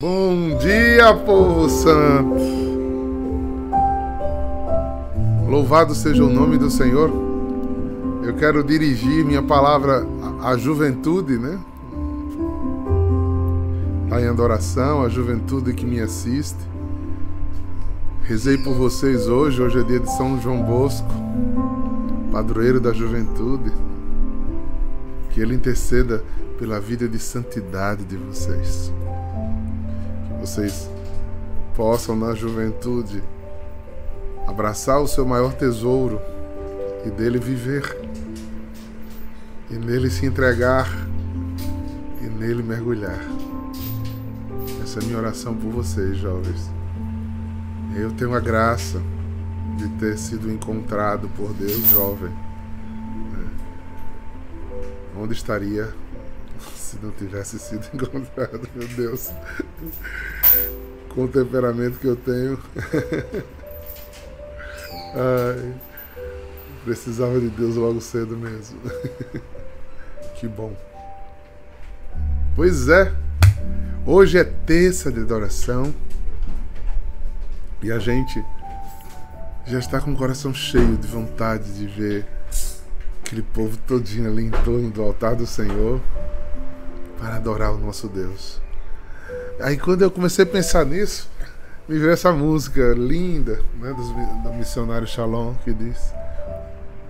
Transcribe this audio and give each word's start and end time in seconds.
Bom 0.00 0.56
dia, 0.58 1.12
povo 1.12 1.68
santo! 1.68 2.38
Louvado 5.48 5.92
seja 5.92 6.22
o 6.22 6.30
nome 6.32 6.56
do 6.56 6.70
Senhor. 6.70 7.10
Eu 8.22 8.32
quero 8.36 8.62
dirigir 8.62 9.24
minha 9.24 9.42
palavra 9.42 10.06
à 10.40 10.56
juventude, 10.56 11.36
né? 11.36 11.58
Lá 14.08 14.20
em 14.20 14.28
adoração, 14.28 15.02
a 15.02 15.08
juventude 15.08 15.74
que 15.74 15.84
me 15.84 15.98
assiste. 15.98 16.64
Rezei 18.22 18.56
por 18.56 18.74
vocês 18.74 19.26
hoje, 19.26 19.60
hoje 19.60 19.80
é 19.80 19.82
dia 19.82 19.98
de 19.98 20.16
São 20.16 20.40
João 20.40 20.62
Bosco, 20.62 21.10
padroeiro 22.30 22.78
da 22.78 22.92
juventude. 22.92 23.72
Que 25.30 25.40
ele 25.40 25.56
interceda 25.56 26.22
pela 26.56 26.78
vida 26.78 27.08
de 27.08 27.18
santidade 27.18 28.04
de 28.04 28.16
vocês 28.16 28.92
vocês 30.48 30.88
possam 31.76 32.16
na 32.16 32.34
juventude 32.34 33.22
abraçar 34.46 34.98
o 34.98 35.06
seu 35.06 35.26
maior 35.26 35.52
tesouro 35.52 36.18
e 37.04 37.10
dele 37.10 37.38
viver, 37.38 37.84
e 39.70 39.74
nele 39.74 40.08
se 40.08 40.24
entregar 40.24 40.88
e 42.22 42.24
nele 42.24 42.62
mergulhar. 42.62 43.20
Essa 44.82 45.00
é 45.00 45.02
a 45.02 45.06
minha 45.06 45.18
oração 45.18 45.54
por 45.54 45.70
vocês, 45.70 46.16
jovens. 46.16 46.70
Eu 47.94 48.10
tenho 48.12 48.34
a 48.34 48.40
graça 48.40 49.02
de 49.76 49.86
ter 50.00 50.16
sido 50.16 50.50
encontrado 50.50 51.28
por 51.36 51.52
Deus 51.52 51.84
jovem. 51.90 52.32
Onde 55.14 55.34
estaria 55.34 55.92
se 56.88 56.98
não 57.02 57.10
tivesse 57.10 57.58
sido 57.58 57.86
encontrado, 57.92 58.66
meu 58.74 58.88
Deus. 58.88 59.30
Com 61.10 61.24
o 61.24 61.28
temperamento 61.28 61.98
que 61.98 62.06
eu 62.06 62.16
tenho. 62.16 62.58
Ai, 65.14 65.74
precisava 66.84 67.38
de 67.38 67.48
Deus 67.50 67.76
logo 67.76 68.00
cedo 68.00 68.36
mesmo. 68.36 68.80
Que 70.34 70.46
bom. 70.46 70.72
Pois 72.54 72.88
é, 72.88 73.12
hoje 74.06 74.38
é 74.38 74.44
terça 74.44 75.10
de 75.10 75.18
adoração 75.18 75.92
e 77.82 77.90
a 77.90 77.98
gente 77.98 78.40
já 79.66 79.80
está 79.80 80.00
com 80.00 80.12
o 80.12 80.16
coração 80.16 80.54
cheio 80.54 80.96
de 80.96 81.08
vontade 81.08 81.72
de 81.72 81.88
ver 81.88 82.24
aquele 83.20 83.42
povo 83.42 83.76
todinho 83.78 84.30
ali 84.30 84.44
em 84.44 84.50
torno 84.50 84.88
do 84.92 85.02
altar 85.02 85.34
do 85.34 85.44
Senhor 85.44 86.00
para 87.18 87.36
adorar 87.36 87.72
o 87.72 87.78
nosso 87.78 88.08
Deus. 88.08 88.60
Aí 89.60 89.76
quando 89.76 90.02
eu 90.02 90.10
comecei 90.10 90.44
a 90.44 90.46
pensar 90.46 90.86
nisso, 90.86 91.28
me 91.88 91.98
veio 91.98 92.12
essa 92.12 92.32
música 92.32 92.94
linda 92.94 93.60
né, 93.80 93.92
do, 93.92 94.42
do 94.42 94.54
missionário 94.54 95.06
Shalom 95.06 95.54
que 95.64 95.72
diz: 95.72 96.12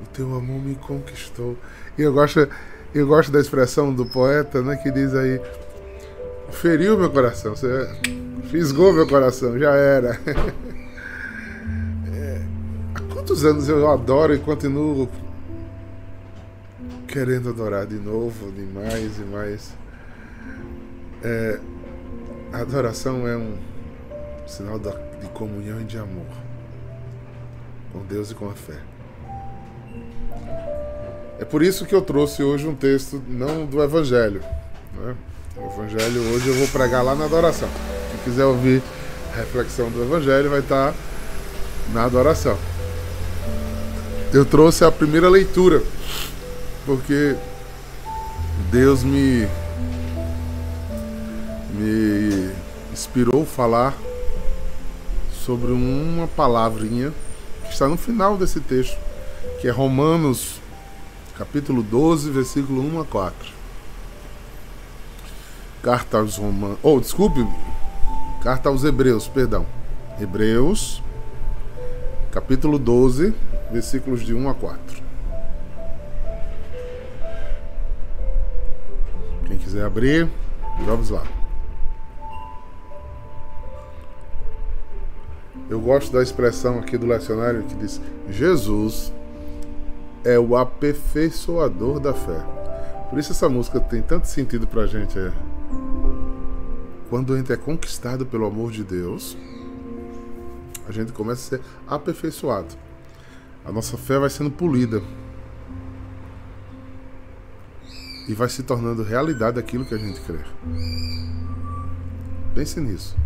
O 0.03 0.07
teu 0.13 0.35
amor 0.35 0.61
me 0.61 0.75
conquistou. 0.77 1.57
E 1.97 2.03
eu 2.03 2.13
gosto, 2.13 2.49
eu 2.95 3.07
gosto 3.07 3.31
da 3.31 3.41
expressão 3.41 3.93
do 3.93 4.07
poeta 4.07 4.63
né, 4.63 4.77
que 4.77 4.91
diz 4.91 5.15
aí: 5.15 5.41
Feriu 6.51 6.97
meu 6.97 7.11
coração, 7.11 7.55
você 7.55 7.89
fisgou 8.51 8.93
meu 8.93 9.07
coração, 9.07 9.59
já 9.59 9.75
era. 9.75 10.19
É, 12.11 12.41
há 12.95 13.15
quantos 13.15 13.45
anos 13.45 13.69
eu 13.69 13.89
adoro 13.89 14.35
e 14.35 14.39
continuo 14.39 15.09
querendo 17.07 17.51
adorar 17.51 17.87
de 17.87 17.97
novo, 17.97 18.51
de 18.51 18.63
mais 18.63 19.19
e 19.19 19.23
mais. 19.23 19.73
É, 21.23 21.61
a 22.53 22.59
adoração 22.59 23.27
é 23.27 23.37
um 23.37 23.57
sinal 24.47 24.79
de 24.79 25.29
comunhão 25.35 25.81
e 25.81 25.85
de 25.85 25.99
amor 25.99 26.27
com 27.93 28.05
Deus 28.05 28.31
e 28.31 28.35
com 28.35 28.49
a 28.49 28.55
fé. 28.55 28.79
É 31.39 31.45
por 31.45 31.63
isso 31.63 31.87
que 31.87 31.95
eu 31.95 32.03
trouxe 32.03 32.43
hoje 32.43 32.67
um 32.67 32.75
texto 32.75 33.23
não 33.29 33.65
do 33.65 33.83
Evangelho. 33.83 34.43
Né? 34.97 35.15
O 35.57 35.67
Evangelho 35.67 36.21
hoje 36.33 36.49
eu 36.49 36.55
vou 36.55 36.69
pregar 36.69 37.05
lá 37.05 37.15
na 37.15 37.25
adoração. 37.25 37.69
Quem 38.11 38.21
quiser 38.25 38.45
ouvir 38.45 38.83
a 39.33 39.37
reflexão 39.37 39.91
do 39.91 40.03
Evangelho 40.03 40.51
vai 40.51 40.61
estar 40.61 40.95
na 41.93 42.05
adoração. 42.05 42.57
Eu 44.33 44.45
trouxe 44.45 44.85
a 44.85 44.91
primeira 44.91 45.29
leitura 45.29 45.83
porque 46.85 47.37
Deus 48.71 49.03
me 49.03 49.47
me 51.79 52.51
inspirou 52.93 53.47
falar 53.47 53.97
sobre 55.45 55.71
uma 55.71 56.27
palavrinha 56.27 57.13
que 57.63 57.73
está 57.73 57.87
no 57.87 57.97
final 57.97 58.37
desse 58.37 58.61
texto, 58.61 58.99
que 59.61 59.69
é 59.69 59.71
Romanos, 59.71 60.61
capítulo 61.37 61.83
12, 61.83 62.31
versículo 62.31 62.83
1 62.83 63.01
a 63.01 63.05
4. 63.05 63.53
Carta 65.83 66.19
aos 66.19 66.37
Romanos. 66.37 66.79
Oh, 66.83 66.99
desculpe. 66.99 67.47
Carta 68.43 68.69
aos 68.69 68.83
Hebreus, 68.85 69.29
perdão. 69.29 69.65
Hebreus, 70.21 71.03
capítulo 72.33 72.79
12, 72.79 73.33
versículos 73.71 74.25
de 74.25 74.35
1 74.35 74.49
a 74.49 74.55
4. 74.55 75.03
Quem 79.47 79.59
quiser 79.59 79.85
abrir, 79.85 80.29
vamos 80.85 81.11
lá. 81.11 81.38
Eu 85.69 85.81
gosto 85.81 86.11
da 86.13 86.23
expressão 86.23 86.79
aqui 86.79 86.97
do 86.97 87.07
lecionário 87.07 87.63
que 87.65 87.75
diz: 87.75 88.01
Jesus 88.31 89.13
é 90.25 90.39
o 90.39 90.57
aperfeiçoador 90.57 92.01
da 92.01 92.15
fé. 92.15 92.43
Por 93.11 93.19
isso 93.19 93.33
essa 93.33 93.49
música 93.49 93.79
tem 93.79 94.03
tanto 94.03 94.27
sentido 94.27 94.67
pra 94.67 94.87
gente. 94.87 95.19
É. 95.19 95.33
Quando 97.11 97.35
a 97.35 97.37
gente 97.39 97.53
é 97.53 97.57
conquistado 97.57 98.27
pelo 98.27 98.47
amor 98.47 98.71
de 98.71 98.85
Deus, 98.85 99.37
a 100.87 100.93
gente 100.93 101.13
começa 101.13 101.57
a 101.57 101.59
ser 101.59 101.65
aperfeiçoado. 101.87 102.75
A 103.65 103.73
nossa 103.73 103.97
fé 103.97 104.19
vai 104.19 104.31
sendo 104.31 104.51
polida. 104.51 105.03
E 108.27 108.35
vai 108.35 108.49
se 108.49 108.63
tornando 108.63 109.03
realidade 109.03 109.59
aquilo 109.59 109.87
que 109.87 109.95
a 109.95 109.99
gente 109.99 110.21
crê. 110.21 110.39
Pense 112.55 112.79
nisso. 112.81 113.17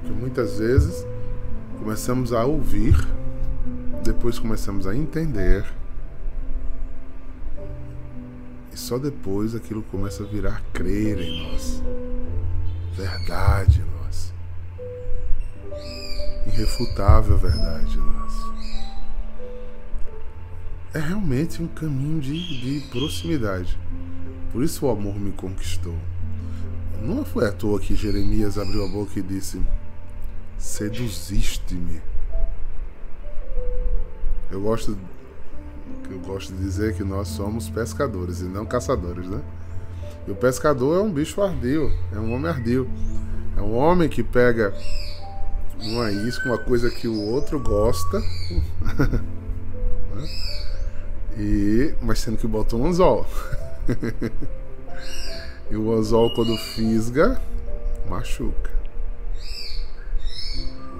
Porque 0.00 0.12
muitas 0.12 0.58
vezes 0.58 1.06
começamos 1.82 2.32
a 2.32 2.44
ouvir, 2.44 2.94
depois 4.04 4.38
começamos 4.38 4.86
a 4.86 4.94
entender, 4.94 5.66
e 8.72 8.76
só 8.76 9.00
depois 9.00 9.52
aquilo 9.52 9.82
começa 9.82 10.22
a 10.22 10.26
virar 10.26 10.62
crer 10.72 11.18
em 11.18 11.42
nós, 11.42 11.82
verdade 12.94 13.80
em 13.80 14.00
nós, 14.00 14.32
irrefutável 16.46 17.36
verdade 17.36 17.98
em 17.98 18.00
nós. 18.00 18.32
É 20.94 21.00
realmente 21.00 21.60
um 21.60 21.66
caminho 21.66 22.20
de, 22.20 22.60
de 22.60 22.86
proximidade. 22.90 23.76
Por 24.52 24.62
isso 24.62 24.86
o 24.86 24.90
amor 24.90 25.18
me 25.18 25.32
conquistou. 25.32 25.96
Não 27.00 27.24
foi 27.24 27.48
à 27.48 27.50
toa 27.50 27.80
que 27.80 27.96
Jeremias 27.96 28.56
abriu 28.56 28.84
a 28.84 28.88
boca 28.88 29.18
e 29.18 29.22
disse: 29.22 29.60
seduziste-me. 30.62 32.00
Eu 34.50 34.60
gosto 34.60 34.96
eu 36.08 36.18
gosto 36.20 36.52
de 36.52 36.62
dizer 36.62 36.94
que 36.94 37.02
nós 37.02 37.28
somos 37.28 37.68
pescadores 37.68 38.40
e 38.40 38.44
não 38.44 38.64
caçadores, 38.64 39.26
né? 39.26 39.40
E 40.26 40.30
o 40.30 40.34
pescador 40.36 40.98
é 40.98 41.02
um 41.02 41.10
bicho 41.10 41.42
ardio, 41.42 41.90
é 42.12 42.18
um 42.18 42.32
homem 42.32 42.50
ardio. 42.50 42.88
É 43.56 43.60
um 43.60 43.74
homem 43.74 44.08
que 44.08 44.22
pega 44.22 44.72
uma 45.80 46.10
isca, 46.12 46.48
uma 46.48 46.58
coisa 46.58 46.90
que 46.90 47.08
o 47.08 47.20
outro 47.20 47.58
gosta. 47.60 48.22
Né? 50.14 50.28
e 51.38 51.94
mas 52.02 52.18
sendo 52.18 52.36
que 52.36 52.46
botou 52.46 52.78
um 52.78 52.86
anzol. 52.86 53.26
e 55.70 55.76
o 55.76 55.90
anzol 55.94 56.34
quando 56.34 56.54
fisga, 56.58 57.40
machuca. 58.06 58.71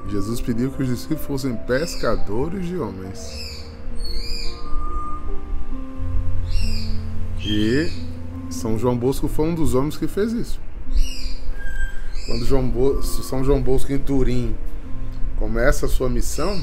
Jesus 0.08 0.40
pediu 0.40 0.70
que 0.70 0.82
os 0.82 0.88
discípulos 0.88 1.22
fossem 1.22 1.56
pescadores 1.56 2.66
de 2.66 2.76
homens. 2.76 3.52
E 7.44 7.90
São 8.50 8.78
João 8.78 8.96
Bosco 8.96 9.28
foi 9.28 9.48
um 9.48 9.54
dos 9.54 9.74
homens 9.74 9.96
que 9.96 10.06
fez 10.06 10.32
isso. 10.32 10.60
Quando 12.26 12.44
João 12.44 12.68
Bosco, 12.68 13.22
São 13.22 13.42
João 13.42 13.60
Bosco 13.60 13.92
em 13.92 13.98
Turim 13.98 14.56
começa 15.38 15.86
a 15.86 15.88
sua 15.88 16.08
missão, 16.08 16.56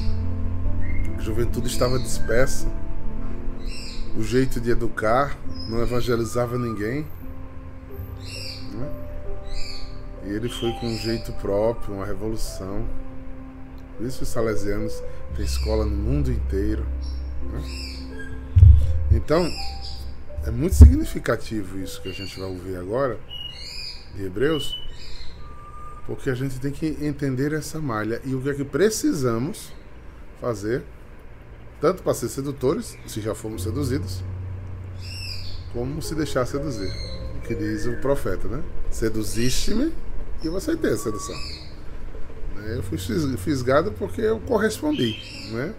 a 1.18 1.20
juventude 1.20 1.68
estava 1.68 1.98
dispersa. 1.98 2.66
O 4.16 4.22
jeito 4.22 4.60
de 4.60 4.70
educar 4.70 5.36
não 5.68 5.82
evangelizava 5.82 6.58
ninguém. 6.58 7.06
Né? 8.72 8.90
E 10.26 10.30
ele 10.30 10.48
foi 10.48 10.72
com 10.72 10.86
um 10.86 10.96
jeito 10.96 11.32
próprio, 11.34 11.94
uma 11.94 12.06
revolução. 12.06 12.84
Por 14.00 14.06
isso 14.06 14.22
os 14.22 14.30
salesianos 14.30 15.02
têm 15.36 15.44
escola 15.44 15.84
no 15.84 15.94
mundo 15.94 16.32
inteiro. 16.32 16.86
Né? 17.52 17.62
Então, 19.12 19.46
é 20.46 20.50
muito 20.50 20.74
significativo 20.74 21.78
isso 21.78 22.00
que 22.00 22.08
a 22.08 22.12
gente 22.12 22.40
vai 22.40 22.48
ouvir 22.48 22.76
agora, 22.76 23.20
de 24.14 24.24
Hebreus, 24.24 24.74
porque 26.06 26.30
a 26.30 26.34
gente 26.34 26.58
tem 26.58 26.72
que 26.72 26.96
entender 27.02 27.52
essa 27.52 27.78
malha 27.78 28.22
e 28.24 28.34
o 28.34 28.40
que 28.40 28.48
é 28.48 28.54
que 28.54 28.64
precisamos 28.64 29.70
fazer, 30.40 30.82
tanto 31.78 32.02
para 32.02 32.14
ser 32.14 32.30
sedutores, 32.30 32.96
se 33.06 33.20
já 33.20 33.34
fomos 33.34 33.64
seduzidos, 33.64 34.24
como 35.74 36.00
se 36.00 36.14
deixar 36.14 36.46
seduzir. 36.46 36.90
O 37.36 37.40
que 37.42 37.54
diz 37.54 37.84
o 37.84 37.98
profeta, 37.98 38.48
né? 38.48 38.62
Seduziste-me 38.90 39.92
e 40.42 40.46
eu 40.46 40.56
aceitei 40.56 40.94
a 40.94 40.96
sedução. 40.96 41.36
Eu 42.66 42.82
fui 42.82 42.98
fisgado 43.36 43.92
porque 43.92 44.20
eu 44.20 44.38
correspondi, 44.40 45.16
né? 45.52 45.74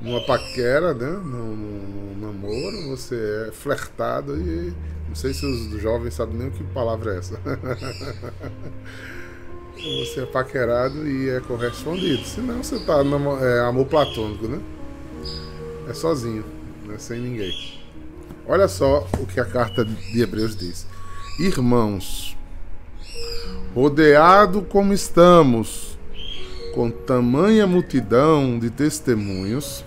Numa 0.00 0.24
paquera, 0.24 0.94
né? 0.94 1.10
Num 1.10 2.16
namoro, 2.20 2.88
você 2.88 3.46
é 3.48 3.52
flertado 3.52 4.36
e 4.40 4.72
não 5.08 5.14
sei 5.14 5.32
se 5.32 5.46
os 5.46 5.80
jovens 5.80 6.14
sabem 6.14 6.36
nem 6.36 6.48
o 6.48 6.50
que 6.50 6.62
palavra 6.64 7.14
é 7.14 7.18
essa. 7.18 7.40
você 9.74 10.20
é 10.20 10.26
paquerado 10.26 11.08
e 11.08 11.30
é 11.30 11.40
correspondido. 11.40 12.24
Senão 12.24 12.62
você 12.62 12.78
tá 12.80 13.02
no 13.02 13.42
é, 13.42 13.60
amor 13.60 13.86
platônico, 13.86 14.46
né? 14.46 14.60
É 15.88 15.94
sozinho, 15.94 16.44
né? 16.86 16.98
sem 16.98 17.20
ninguém. 17.20 17.52
Olha 18.46 18.68
só 18.68 19.06
o 19.18 19.26
que 19.26 19.40
a 19.40 19.44
carta 19.44 19.84
de 19.84 20.20
Hebreus 20.20 20.54
diz. 20.54 20.86
Irmãos, 21.38 22.36
rodeado 23.74 24.62
como 24.62 24.92
estamos, 24.92 25.87
com 26.78 26.92
tamanha 26.92 27.66
multidão 27.66 28.56
de 28.56 28.70
testemunhos, 28.70 29.84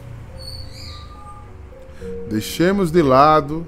deixemos 2.29 2.91
de 2.91 3.01
lado 3.01 3.65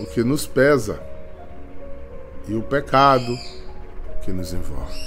o 0.00 0.06
que 0.06 0.24
nos 0.24 0.46
pesa 0.46 0.98
e 2.48 2.54
o 2.54 2.62
pecado 2.62 3.36
que 4.24 4.32
nos 4.32 4.54
envolve. 4.54 4.98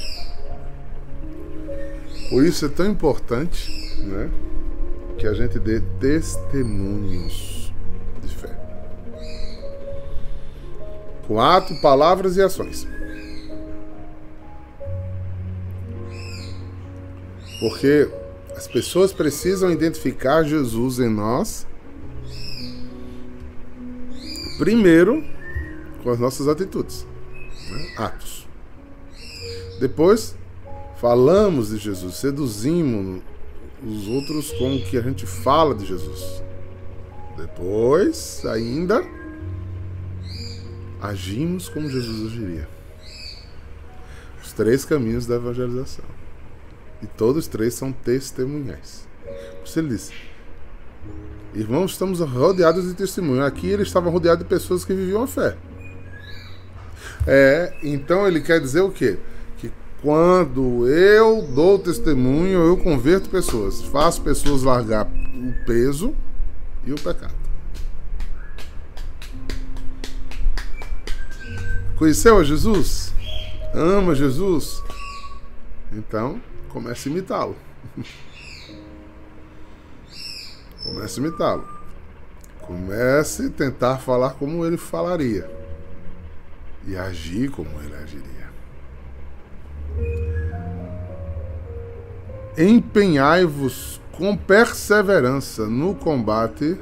Por 2.30 2.45
isso 2.45 2.68
é 2.68 2.69
tão 2.69 2.92
importante 2.92 3.71
né, 4.01 4.30
que 5.18 5.25
a 5.25 5.33
gente 5.33 5.57
dê 5.57 5.81
testemunhos 6.00 7.74
de 8.21 8.36
fé. 8.36 8.56
Com 11.25 11.42
ato, 11.42 11.74
palavras 11.81 12.38
e 12.38 12.44
ações. 12.44 12.88
Porque 17.67 18.07
as 18.56 18.67
pessoas 18.67 19.12
precisam 19.12 19.71
identificar 19.71 20.44
Jesus 20.44 21.00
em 21.00 21.09
nós, 21.09 21.65
primeiro 24.59 25.23
com 26.03 26.12
as 26.12 26.19
nossas 26.19 26.47
atitudes, 26.47 27.07
né? 27.71 27.94
atos. 27.97 28.47
Depois, 29.79 30.35
falamos 31.01 31.69
de 31.69 31.77
Jesus, 31.77 32.17
seduzimos 32.17 33.23
os 33.83 34.07
outros 34.09 34.51
com 34.51 34.75
o 34.75 34.83
que 34.83 34.95
a 34.95 35.01
gente 35.01 35.25
fala 35.25 35.73
de 35.73 35.88
Jesus. 35.88 36.44
Depois, 37.35 38.45
ainda, 38.45 39.03
agimos 41.01 41.68
como 41.68 41.89
Jesus 41.89 42.31
agiria. 42.31 42.69
Os 44.44 44.53
três 44.53 44.85
caminhos 44.85 45.25
da 45.25 45.38
evangelização. 45.38 46.06
E 47.06 47.07
todos 47.07 47.46
três 47.46 47.75
são 47.75 47.92
testemunhais. 47.92 49.07
Você 49.63 49.80
disse, 49.84 50.12
irmãos, 51.54 51.92
estamos 51.92 52.19
rodeados 52.19 52.88
de 52.88 52.96
testemunhos. 52.96 53.46
Aqui 53.46 53.68
ele 53.68 53.84
estava 53.84 54.10
rodeado 54.10 54.44
de 54.44 54.50
pessoas 54.50 54.84
que 54.84 54.92
viviam 54.92 55.22
a 55.22 55.28
fé. 55.28 55.56
É, 57.28 57.75
então 57.84 58.28
ele 58.28 58.42
quer 58.42 58.60
dizer 58.60 58.81
o 58.81 58.90
quê? 58.90 59.19
Que 59.60 59.72
quando 60.02 60.88
eu 60.88 61.44
dou 61.44 61.78
testemunho, 61.78 62.57
eu 62.57 62.75
converto 62.75 63.30
pessoas, 63.30 63.84
faço 63.84 64.24
pessoas 64.24 64.63
largar 64.63 65.06
o 65.06 65.66
peso 65.68 66.16
e 66.88 66.92
o 66.92 66.96
pecado. 66.96 67.36
Conheceu 71.98 72.40
a 72.40 72.44
Jesus? 72.44 73.13
Ama 73.75 74.16
Jesus? 74.16 74.81
Então, 75.94 76.42
comece 76.75 77.07
a 77.07 77.12
imitá-lo. 77.12 77.56
comece 80.83 81.22
a 81.22 81.24
imitá-lo. 81.24 81.66
Comece 82.60 83.45
a 83.45 83.50
tentar 83.50 84.00
falar 84.00 84.31
como 84.31 84.66
ele 84.66 84.75
falaria 84.75 85.50
e 86.86 86.98
agir 86.98 87.50
como 87.50 87.69
ele 87.81 87.95
agiria. 87.95 88.50
Empenhai-vos 92.57 94.01
com 94.12 94.36
perseverança 94.36 95.68
no 95.68 95.95
combate 95.95 96.78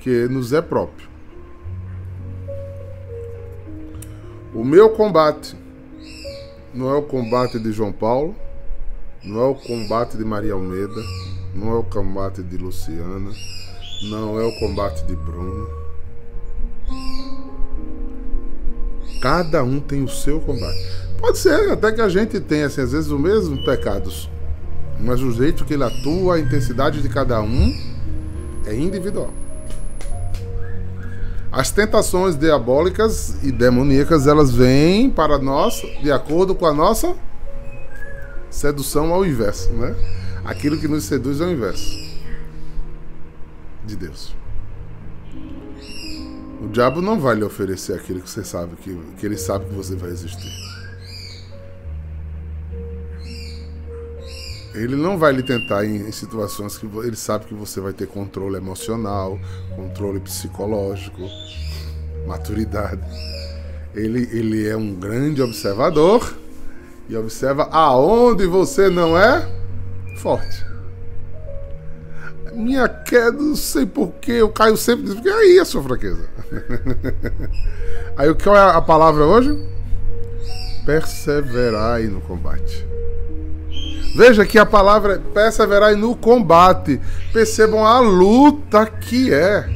que 0.00 0.28
nos 0.28 0.52
é 0.52 0.62
próprio. 0.62 1.08
O 4.54 4.64
meu 4.64 4.90
combate 4.90 5.56
não 6.72 6.88
é 6.88 6.94
o 6.94 7.02
combate 7.02 7.58
de 7.58 7.72
João 7.72 7.92
Paulo, 7.92 8.36
não 9.26 9.40
é 9.40 9.44
o 9.44 9.54
combate 9.56 10.16
de 10.16 10.24
Maria 10.24 10.52
Almeida, 10.52 11.02
não 11.52 11.72
é 11.72 11.78
o 11.78 11.82
combate 11.82 12.42
de 12.42 12.56
Luciana, 12.56 13.32
não 14.04 14.38
é 14.40 14.44
o 14.44 14.52
combate 14.60 15.04
de 15.04 15.16
Bruno. 15.16 15.68
Cada 19.20 19.64
um 19.64 19.80
tem 19.80 20.04
o 20.04 20.08
seu 20.08 20.40
combate. 20.40 20.78
Pode 21.18 21.38
ser 21.38 21.72
até 21.72 21.90
que 21.90 22.00
a 22.00 22.08
gente 22.08 22.38
tenha, 22.38 22.66
assim, 22.66 22.82
às 22.82 22.92
vezes, 22.92 23.10
os 23.10 23.18
mesmos 23.18 23.64
pecados, 23.64 24.30
mas 25.00 25.20
o 25.20 25.32
jeito 25.32 25.64
que 25.64 25.74
ele 25.74 25.82
atua, 25.82 26.36
a 26.36 26.40
intensidade 26.40 27.02
de 27.02 27.08
cada 27.08 27.40
um 27.40 27.76
é 28.64 28.76
individual. 28.76 29.32
As 31.50 31.72
tentações 31.72 32.36
diabólicas 32.36 33.42
e 33.42 33.50
demoníacas, 33.50 34.26
elas 34.26 34.54
vêm 34.54 35.10
para 35.10 35.38
nós 35.38 35.82
de 36.00 36.12
acordo 36.12 36.54
com 36.54 36.66
a 36.66 36.72
nossa 36.72 37.16
Sedução 38.56 39.12
ao 39.12 39.26
inverso, 39.26 39.70
né? 39.74 39.94
Aquilo 40.42 40.78
que 40.78 40.88
nos 40.88 41.04
seduz 41.04 41.42
é 41.42 41.44
o 41.44 41.50
inverso 41.50 41.94
de 43.84 43.96
Deus. 43.96 44.34
O 46.62 46.66
diabo 46.68 47.02
não 47.02 47.20
vai 47.20 47.34
lhe 47.34 47.44
oferecer 47.44 47.92
aquilo 47.92 48.22
que 48.22 48.30
você 48.30 48.42
sabe 48.42 48.74
que, 48.76 48.98
que 49.18 49.26
ele 49.26 49.36
sabe 49.36 49.66
que 49.66 49.74
você 49.74 49.94
vai 49.94 50.08
existir. 50.08 50.50
Ele 54.74 54.96
não 54.96 55.18
vai 55.18 55.34
lhe 55.34 55.42
tentar 55.42 55.84
em, 55.84 56.08
em, 56.08 56.12
situações 56.12 56.78
que 56.78 56.86
ele 57.04 57.16
sabe 57.16 57.44
que 57.44 57.54
você 57.54 57.78
vai 57.78 57.92
ter 57.92 58.06
controle 58.06 58.56
emocional, 58.56 59.38
controle 59.76 60.18
psicológico, 60.18 61.28
maturidade. 62.26 63.02
Ele, 63.94 64.26
ele 64.32 64.66
é 64.66 64.74
um 64.74 64.94
grande 64.94 65.42
observador 65.42 66.45
e 67.08 67.16
observa 67.16 67.68
aonde 67.70 68.46
você 68.46 68.88
não 68.88 69.16
é 69.16 69.46
forte. 70.18 70.64
Minha 72.52 72.88
queda, 72.88 73.32
não 73.32 73.54
sei 73.54 73.84
porquê, 73.84 74.32
eu 74.32 74.48
caio 74.48 74.76
sempre. 74.76 75.12
Porque 75.12 75.28
aí 75.28 75.58
é 75.58 75.60
a 75.60 75.64
sua 75.64 75.82
fraqueza. 75.82 76.26
aí 78.16 78.30
o 78.30 78.34
que 78.34 78.48
é 78.48 78.52
a 78.52 78.80
palavra 78.80 79.24
hoje? 79.24 79.56
Perseverai 80.86 82.04
no 82.04 82.20
combate. 82.22 82.86
Veja 84.16 84.46
que 84.46 84.58
a 84.58 84.64
palavra 84.64 85.16
é 85.16 85.18
perseverai 85.18 85.94
no 85.94 86.16
combate. 86.16 86.98
Percebam 87.30 87.84
a 87.84 88.00
luta 88.00 88.86
que 88.86 89.32
é. 89.32 89.68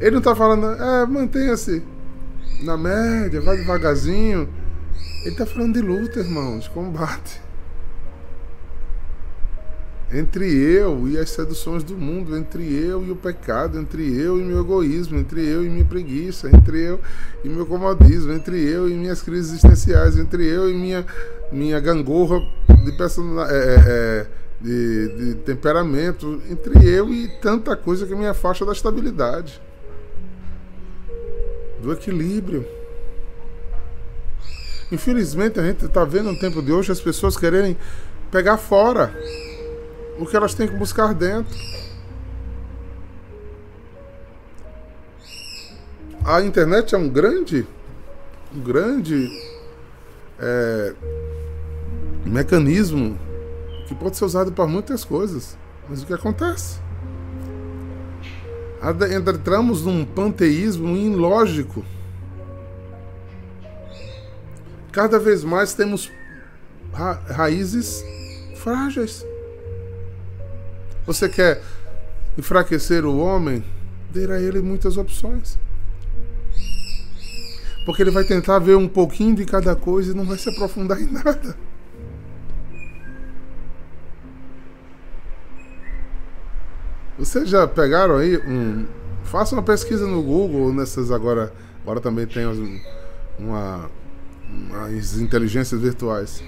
Ele 0.00 0.10
não 0.10 0.18
está 0.18 0.34
falando, 0.34 0.66
é, 0.66 1.06
mantenha-se 1.06 1.82
na 2.62 2.76
média, 2.76 3.40
vai 3.40 3.56
devagarzinho. 3.56 4.48
Ele 5.26 5.32
está 5.32 5.44
falando 5.44 5.74
de 5.74 5.80
luta, 5.80 6.20
irmãos, 6.20 6.64
de 6.64 6.70
combate. 6.70 7.42
Entre 10.12 10.46
eu 10.48 11.08
e 11.08 11.18
as 11.18 11.30
seduções 11.30 11.82
do 11.82 11.96
mundo, 11.96 12.36
entre 12.36 12.62
eu 12.62 13.04
e 13.04 13.10
o 13.10 13.16
pecado, 13.16 13.76
entre 13.76 14.04
eu 14.16 14.40
e 14.40 14.44
meu 14.44 14.60
egoísmo, 14.60 15.18
entre 15.18 15.44
eu 15.44 15.66
e 15.66 15.68
minha 15.68 15.84
preguiça, 15.84 16.48
entre 16.48 16.80
eu 16.80 17.00
e 17.42 17.48
meu 17.48 17.66
comodismo, 17.66 18.32
entre 18.32 18.56
eu 18.56 18.88
e 18.88 18.94
minhas 18.94 19.20
crises 19.20 19.50
existenciais, 19.50 20.16
entre 20.16 20.46
eu 20.46 20.70
e 20.70 20.74
minha, 20.74 21.04
minha 21.50 21.80
gangorra 21.80 22.38
de. 22.68 22.92
É, 22.92 23.56
é, 23.56 23.82
é, 23.88 24.26
de, 24.60 25.08
de 25.08 25.34
temperamento, 25.40 26.40
entre 26.48 26.88
eu 26.88 27.12
e 27.12 27.28
tanta 27.42 27.76
coisa 27.76 28.06
que 28.06 28.14
me 28.14 28.28
afasta 28.28 28.64
da 28.64 28.72
estabilidade, 28.72 29.60
do 31.82 31.92
equilíbrio. 31.92 32.75
Infelizmente, 34.90 35.58
a 35.58 35.62
gente 35.62 35.84
está 35.84 36.04
vendo 36.04 36.32
no 36.32 36.38
tempo 36.38 36.62
de 36.62 36.72
hoje 36.72 36.92
as 36.92 37.00
pessoas 37.00 37.36
quererem 37.36 37.76
pegar 38.30 38.56
fora 38.56 39.12
o 40.18 40.26
que 40.26 40.36
elas 40.36 40.54
têm 40.54 40.68
que 40.68 40.76
buscar 40.76 41.12
dentro. 41.12 41.54
A 46.24 46.40
internet 46.42 46.94
é 46.94 46.98
um 46.98 47.08
grande, 47.08 47.66
um 48.54 48.60
grande 48.60 49.28
é, 50.38 50.94
mecanismo 52.24 53.18
que 53.86 53.94
pode 53.94 54.16
ser 54.16 54.24
usado 54.24 54.52
para 54.52 54.66
muitas 54.66 55.04
coisas. 55.04 55.56
Mas 55.88 56.02
o 56.02 56.06
que 56.06 56.12
acontece? 56.12 56.80
Entramos 59.14 59.84
num 59.84 60.04
panteísmo 60.04 60.96
ilógico. 60.96 61.84
Cada 64.96 65.18
vez 65.18 65.44
mais 65.44 65.74
temos 65.74 66.10
ra 66.90 67.20
raízes 67.28 68.02
frágeis. 68.54 69.26
Você 71.04 71.28
quer 71.28 71.62
enfraquecer 72.38 73.04
o 73.04 73.18
homem? 73.18 73.62
Dê 74.10 74.24
a 74.32 74.40
ele 74.40 74.62
muitas 74.62 74.96
opções. 74.96 75.58
Porque 77.84 78.00
ele 78.00 78.10
vai 78.10 78.24
tentar 78.24 78.58
ver 78.58 78.74
um 78.74 78.88
pouquinho 78.88 79.36
de 79.36 79.44
cada 79.44 79.76
coisa 79.76 80.12
e 80.12 80.14
não 80.14 80.24
vai 80.24 80.38
se 80.38 80.48
aprofundar 80.48 80.98
em 80.98 81.12
nada. 81.12 81.54
Vocês 87.18 87.50
já 87.50 87.68
pegaram 87.68 88.16
aí 88.16 88.38
um. 88.38 88.86
Faça 89.24 89.54
uma 89.54 89.62
pesquisa 89.62 90.06
no 90.06 90.22
Google, 90.22 90.72
nessas 90.72 91.10
agora. 91.10 91.52
Agora 91.82 92.00
também 92.00 92.26
tem 92.26 92.46
uma, 93.38 93.90
umas 94.48 95.18
inteligências 95.18 95.80
virtuais. 95.80 96.42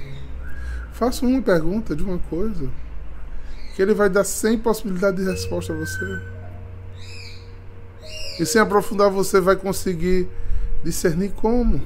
Faça 0.93 1.25
uma 1.25 1.41
pergunta 1.41 1.95
de 1.95 2.03
uma 2.03 2.19
coisa. 2.19 2.69
Que 3.75 3.83
ele 3.83 3.95
vai 3.95 4.11
dar 4.11 4.25
100 4.25 4.59
possibilidades 4.59 5.25
de 5.25 5.31
resposta 5.31 5.73
a 5.73 5.77
você. 5.77 6.21
E 8.41 8.47
sem 8.47 8.61
aprofundar, 8.61 9.11
você 9.11 9.41
vai 9.41 9.57
conseguir 9.57 10.29
discernir 10.85 11.31
como. 11.31 11.81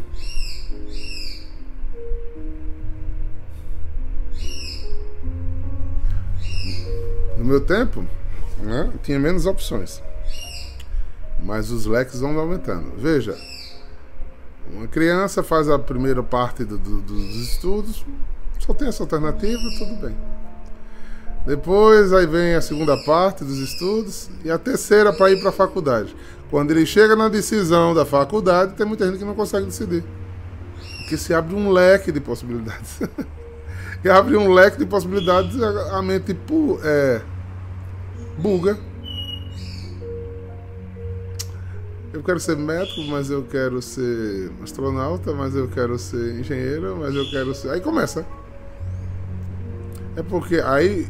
No 7.36 7.44
meu 7.44 7.60
tempo, 7.60 8.06
né, 8.58 8.92
tinha 9.02 9.18
menos 9.18 9.46
opções. 9.46 10.02
Mas 11.42 11.70
os 11.70 11.86
leques 11.86 12.20
vão 12.20 12.38
aumentando. 12.38 12.92
Veja, 12.96 13.36
uma 14.74 14.88
criança 14.88 15.42
faz 15.42 15.68
a 15.68 15.78
primeira 15.78 16.22
parte 16.22 16.64
do, 16.64 16.78
do, 16.78 17.00
dos 17.00 17.36
estudos, 17.36 18.04
só 18.58 18.72
tem 18.72 18.88
essa 18.88 19.02
alternativa, 19.02 19.60
tudo 19.78 20.00
bem. 20.00 20.16
Depois 21.46 22.12
aí 22.12 22.26
vem 22.26 22.54
a 22.54 22.60
segunda 22.60 22.96
parte 23.04 23.44
dos 23.44 23.58
estudos 23.58 24.30
e 24.44 24.50
a 24.50 24.58
terceira 24.58 25.12
para 25.12 25.30
ir 25.30 25.40
para 25.40 25.48
a 25.48 25.52
faculdade. 25.52 26.14
Quando 26.50 26.70
ele 26.70 26.86
chega 26.86 27.16
na 27.16 27.28
decisão 27.28 27.94
da 27.94 28.06
faculdade, 28.06 28.74
tem 28.74 28.86
muita 28.86 29.06
gente 29.06 29.18
que 29.18 29.24
não 29.24 29.34
consegue 29.34 29.66
decidir. 29.66 30.04
Porque 30.98 31.16
se 31.16 31.34
abre 31.34 31.54
um 31.54 31.70
leque 31.70 32.12
de 32.12 32.20
possibilidades. 32.20 33.00
e 34.04 34.08
abre 34.08 34.36
um 34.36 34.52
leque 34.52 34.78
de 34.78 34.86
possibilidades, 34.86 35.60
a 35.60 36.00
mente 36.00 36.36
é, 36.84 37.20
buga. 38.38 38.78
Eu 42.12 42.22
quero 42.22 42.38
ser 42.38 42.56
médico, 42.56 43.00
mas 43.04 43.30
eu 43.30 43.42
quero 43.42 43.80
ser 43.80 44.52
astronauta, 44.62 45.32
mas 45.32 45.54
eu 45.54 45.66
quero 45.68 45.98
ser 45.98 46.38
engenheiro, 46.38 46.98
mas 47.00 47.14
eu 47.14 47.28
quero 47.30 47.54
ser. 47.54 47.70
Aí 47.70 47.80
começa. 47.80 48.26
É 50.14 50.22
porque 50.22 50.56
aí. 50.56 51.08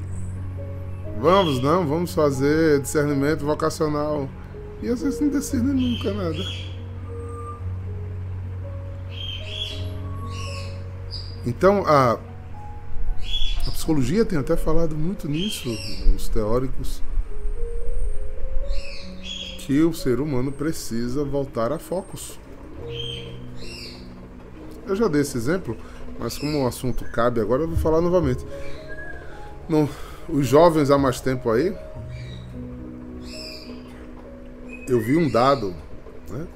Vamos, 1.21 1.61
não, 1.61 1.87
vamos 1.87 2.15
fazer 2.15 2.81
discernimento 2.81 3.45
vocacional. 3.45 4.29
E 4.81 4.89
às 4.89 5.03
vezes 5.03 5.21
não 5.21 5.29
decide 5.29 5.65
nunca 5.65 6.13
nada. 6.13 6.73
Então 11.45 11.85
a, 11.85 12.13
a 13.67 13.71
psicologia 13.73 14.25
tem 14.25 14.39
até 14.39 14.57
falado 14.57 14.97
muito 14.97 15.29
nisso, 15.29 15.69
os 16.15 16.29
teóricos 16.29 17.03
que 19.73 19.81
o 19.81 19.95
ser 19.95 20.21
humano 20.21 20.53
precisa 20.53 21.25
voltar 21.25 21.73
a 21.73 21.79
focos. 21.79 22.39
Eu 24.87 24.95
já 24.95 25.09
dei 25.09 25.23
esse 25.23 25.39
exemplo, 25.39 25.75
mas 26.19 26.37
como 26.37 26.63
o 26.63 26.67
assunto 26.67 27.07
cabe 27.07 27.41
agora, 27.41 27.63
eu 27.63 27.69
vou 27.69 27.79
falar 27.79 28.03
novamente. 28.03 28.45
No, 29.67 29.89
os 30.29 30.47
jovens 30.47 30.91
há 30.91 30.99
mais 30.99 31.23
tempo 31.23 31.51
aí, 31.51 31.75
eu 34.87 35.01
vi 35.01 35.17
um 35.17 35.31
dado, 35.31 35.75
né, 36.29 36.47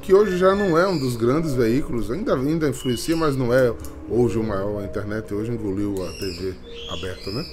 que 0.00 0.14
hoje 0.14 0.38
já 0.38 0.54
não 0.54 0.78
é 0.78 0.88
um 0.88 0.98
dos 0.98 1.16
grandes 1.16 1.52
veículos, 1.52 2.10
ainda, 2.10 2.34
ainda 2.34 2.70
influencia, 2.70 3.14
mas 3.14 3.36
não 3.36 3.52
é 3.52 3.70
hoje 4.08 4.38
o 4.38 4.42
maior. 4.42 4.80
A 4.80 4.86
internet 4.86 5.34
hoje 5.34 5.52
engoliu 5.52 5.94
a 6.02 6.10
TV 6.12 6.54
aberta, 6.90 7.30
né? 7.32 7.44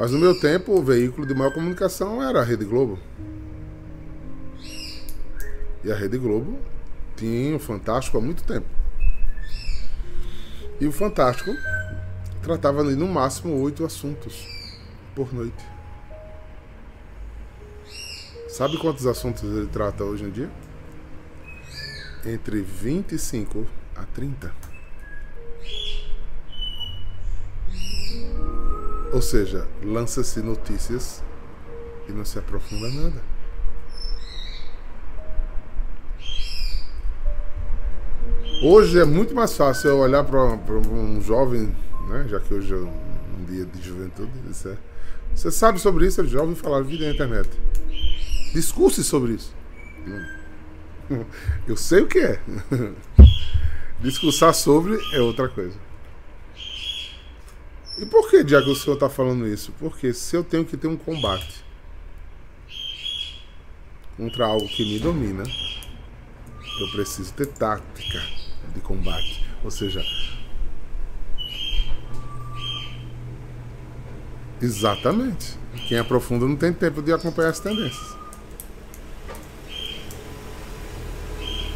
Mas 0.00 0.12
no 0.12 0.18
meu 0.18 0.40
tempo, 0.40 0.72
o 0.72 0.82
veículo 0.82 1.26
de 1.26 1.34
maior 1.34 1.52
comunicação 1.52 2.26
era 2.26 2.40
a 2.40 2.42
Rede 2.42 2.64
Globo. 2.64 2.98
E 5.84 5.92
a 5.92 5.94
Rede 5.94 6.16
Globo 6.16 6.58
tinha 7.14 7.54
o 7.54 7.58
Fantástico 7.58 8.16
há 8.16 8.20
muito 8.22 8.42
tempo. 8.42 8.66
E 10.80 10.86
o 10.86 10.92
Fantástico 10.92 11.50
tratava 12.42 12.82
no 12.82 13.06
máximo 13.06 13.60
oito 13.60 13.84
assuntos 13.84 14.48
por 15.14 15.34
noite. 15.34 15.62
Sabe 18.48 18.78
quantos 18.78 19.06
assuntos 19.06 19.42
ele 19.42 19.66
trata 19.66 20.02
hoje 20.02 20.24
em 20.24 20.30
dia? 20.30 20.50
Entre 22.24 22.62
25 22.62 23.66
a 23.94 24.04
30. 24.04 24.69
Ou 29.12 29.20
seja, 29.20 29.66
lança-se 29.82 30.40
notícias 30.40 31.22
e 32.08 32.12
não 32.12 32.24
se 32.24 32.38
aprofunda 32.38 32.88
nada. 32.90 33.22
Hoje 38.62 39.00
é 39.00 39.04
muito 39.04 39.34
mais 39.34 39.56
fácil 39.56 39.90
eu 39.90 39.98
olhar 39.98 40.22
para 40.22 40.38
um 40.38 41.20
jovem, 41.20 41.74
né, 42.08 42.26
já 42.28 42.38
que 42.38 42.52
hoje 42.52 42.74
é 42.74 42.76
um 42.76 43.44
dia 43.48 43.64
de 43.64 43.82
juventude, 43.82 44.30
é, 44.66 44.76
você 45.34 45.50
sabe 45.50 45.78
sobre 45.78 46.06
isso, 46.06 46.20
ele 46.20 46.28
já 46.28 46.42
ouviu 46.42 46.56
falar 46.56 46.82
vida 46.82 47.06
na 47.06 47.12
internet. 47.12 47.48
Discurse 48.52 49.02
sobre 49.02 49.32
isso. 49.32 49.54
Eu 51.66 51.76
sei 51.76 52.02
o 52.02 52.06
que 52.06 52.18
é. 52.18 52.40
Discursar 54.00 54.54
sobre 54.54 54.98
é 55.14 55.20
outra 55.20 55.48
coisa. 55.48 55.76
E 58.00 58.06
por 58.06 58.30
que, 58.30 58.42
Diago, 58.42 58.70
o 58.70 58.74
senhor 58.74 58.94
está 58.94 59.10
falando 59.10 59.46
isso? 59.46 59.72
Porque 59.78 60.14
se 60.14 60.34
eu 60.34 60.42
tenho 60.42 60.64
que 60.64 60.74
ter 60.74 60.88
um 60.88 60.96
combate 60.96 61.62
contra 64.16 64.46
algo 64.46 64.66
que 64.66 64.82
me 64.84 64.98
domina, 64.98 65.42
eu 66.80 66.90
preciso 66.92 67.30
ter 67.34 67.46
tática 67.46 68.22
de 68.74 68.80
combate. 68.80 69.46
Ou 69.62 69.70
seja, 69.70 70.02
exatamente. 74.62 75.58
Quem 75.86 75.98
aprofunda 75.98 76.46
não 76.46 76.56
tem 76.56 76.72
tempo 76.72 77.02
de 77.02 77.12
acompanhar 77.12 77.50
as 77.50 77.60
tendências. 77.60 78.16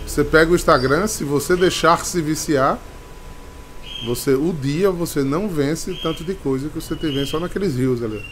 Você 0.07 0.25
pega 0.25 0.51
o 0.53 0.55
Instagram, 0.55 1.07
se 1.07 1.23
você 1.23 1.55
deixar 1.55 2.03
se 2.05 2.23
viciar, 2.23 2.79
você 4.05 4.35
o 4.35 4.53
dia 4.53 4.91
você 4.91 5.23
não 5.23 5.49
vence 5.49 5.95
tanto 6.03 6.25
de 6.25 6.35
coisa 6.35 6.69
que 6.69 6.81
você 6.81 6.95
tem 6.95 7.13
vence 7.13 7.31
só 7.31 7.41
naqueles 7.41 7.77
rios 7.77 8.03
ali. 8.03 8.23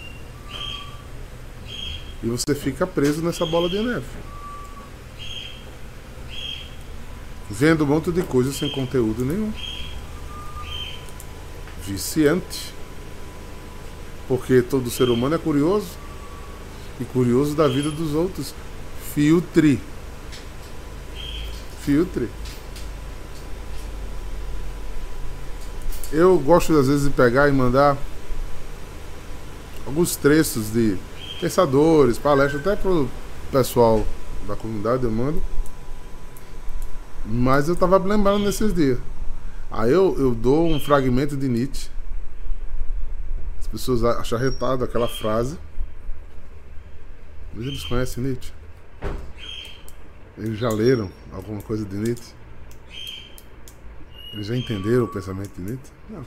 E 2.22 2.26
você 2.26 2.54
fica 2.54 2.86
preso 2.86 3.22
nessa 3.22 3.44
bola 3.44 3.68
de 3.68 3.80
neve. 3.80 4.06
vendo 7.52 7.84
um 7.84 7.86
monte 7.86 8.10
de 8.10 8.22
coisa 8.22 8.50
sem 8.52 8.70
conteúdo 8.70 9.24
nenhum. 9.24 9.52
Viciante. 11.86 12.72
Porque 14.26 14.62
todo 14.62 14.90
ser 14.90 15.10
humano 15.10 15.34
é 15.34 15.38
curioso. 15.38 15.88
E 16.98 17.04
curioso 17.04 17.54
da 17.54 17.68
vida 17.68 17.90
dos 17.90 18.14
outros. 18.14 18.54
Filtre. 19.14 19.78
Filtre. 21.84 22.28
Eu 26.12 26.38
gosto 26.38 26.76
às 26.76 26.88
vezes 26.88 27.04
de 27.04 27.10
pegar 27.10 27.48
e 27.48 27.52
mandar 27.52 27.96
alguns 29.86 30.14
trechos 30.14 30.70
de 30.70 30.98
pensadores, 31.40 32.18
palestras, 32.18 32.60
até 32.60 32.76
para 32.76 32.90
o 32.90 33.08
pessoal 33.50 34.06
da 34.46 34.54
comunidade 34.54 35.04
eu 35.04 35.10
mando 35.10 35.42
Mas 37.24 37.68
eu 37.68 37.74
tava 37.74 37.96
lembrando 37.96 38.44
nesses 38.44 38.74
dias. 38.74 38.98
Aí 39.70 39.90
eu, 39.90 40.14
eu 40.18 40.34
dou 40.34 40.66
um 40.66 40.78
fragmento 40.78 41.34
de 41.34 41.48
Nietzsche. 41.48 41.88
As 43.58 43.66
pessoas 43.66 44.04
acham 44.04 44.36
arretado 44.36 44.84
aquela 44.84 45.08
frase. 45.08 45.58
Mas 47.54 47.66
eles 47.66 47.84
conhecem 47.84 48.22
Nietzsche? 48.22 48.52
Eles 50.36 50.58
já 50.58 50.68
leram 50.68 51.10
alguma 51.32 51.62
coisa 51.62 51.86
de 51.86 51.96
Nietzsche? 51.96 52.34
Eles 54.32 54.46
já 54.46 54.56
entenderam 54.56 55.04
o 55.04 55.08
pensamento 55.08 55.50
de 55.56 55.62
Nietzsche? 55.62 55.92
Não. 56.08 56.24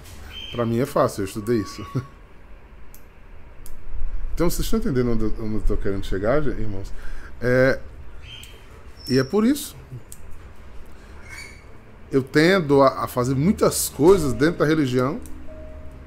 Para 0.51 0.65
mim 0.65 0.79
é 0.79 0.85
fácil, 0.85 1.21
eu 1.21 1.25
estudei 1.25 1.59
isso. 1.59 1.85
Então 4.35 4.49
vocês 4.49 4.65
estão 4.65 4.79
entendendo 4.79 5.11
onde, 5.11 5.23
eu 5.23 5.57
estou 5.59 5.77
querendo 5.77 6.05
chegar, 6.05 6.45
irmãos? 6.45 6.91
É, 7.39 7.79
e 9.07 9.17
é 9.17 9.23
por 9.23 9.45
isso. 9.45 9.77
Eu 12.11 12.21
tendo 12.21 12.81
a, 12.81 13.05
a 13.05 13.07
fazer 13.07 13.33
muitas 13.33 13.87
coisas 13.87 14.33
dentro 14.33 14.59
da 14.59 14.65
religião 14.65 15.21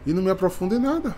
e 0.05 0.13
não 0.13 0.23
me 0.23 0.31
aprofundo 0.31 0.75
em 0.75 0.79
nada. 0.79 1.17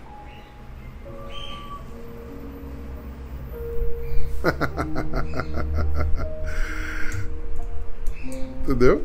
Entendeu? 8.63 9.03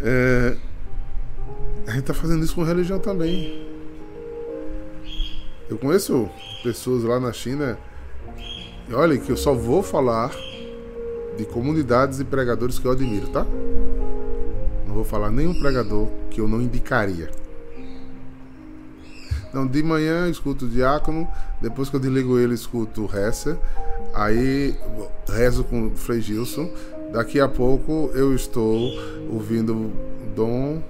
É, 0.00 0.56
a 1.86 1.90
gente 1.90 2.00
está 2.00 2.14
fazendo 2.14 2.44
isso 2.44 2.54
com 2.54 2.62
religião 2.62 2.98
também. 2.98 3.66
Eu 5.68 5.78
conheço 5.78 6.28
pessoas 6.62 7.04
lá 7.04 7.20
na 7.20 7.32
China. 7.32 7.78
E 8.88 8.94
olha 8.94 9.18
que 9.18 9.30
eu 9.30 9.36
só 9.36 9.54
vou 9.54 9.82
falar 9.82 10.30
de 11.36 11.44
comunidades 11.44 12.20
e 12.20 12.24
pregadores 12.24 12.78
que 12.78 12.86
eu 12.86 12.92
admiro, 12.92 13.28
tá? 13.28 13.46
Não 14.86 14.94
vou 14.94 15.04
falar 15.04 15.30
nenhum 15.30 15.58
pregador 15.58 16.08
que 16.30 16.40
eu 16.40 16.48
não 16.48 16.60
indicaria. 16.60 17.30
Então, 19.48 19.66
de 19.66 19.82
manhã 19.82 20.26
eu 20.26 20.30
escuto 20.30 20.66
o 20.66 20.68
diácono, 20.68 21.26
depois 21.60 21.88
que 21.88 21.96
eu 21.96 22.00
desligo 22.00 22.38
ele, 22.38 22.54
escuto 22.54 23.06
o 23.06 23.16
Hesser, 23.16 23.56
aí 24.14 24.74
rezo 25.28 25.64
com 25.64 25.86
o 25.86 25.90
Frei 25.96 26.20
Gilson. 26.20 26.70
Daqui 27.12 27.40
a 27.40 27.48
pouco 27.48 28.10
eu 28.14 28.34
estou 28.34 28.90
ouvindo 29.30 29.90
Dom 30.36 30.82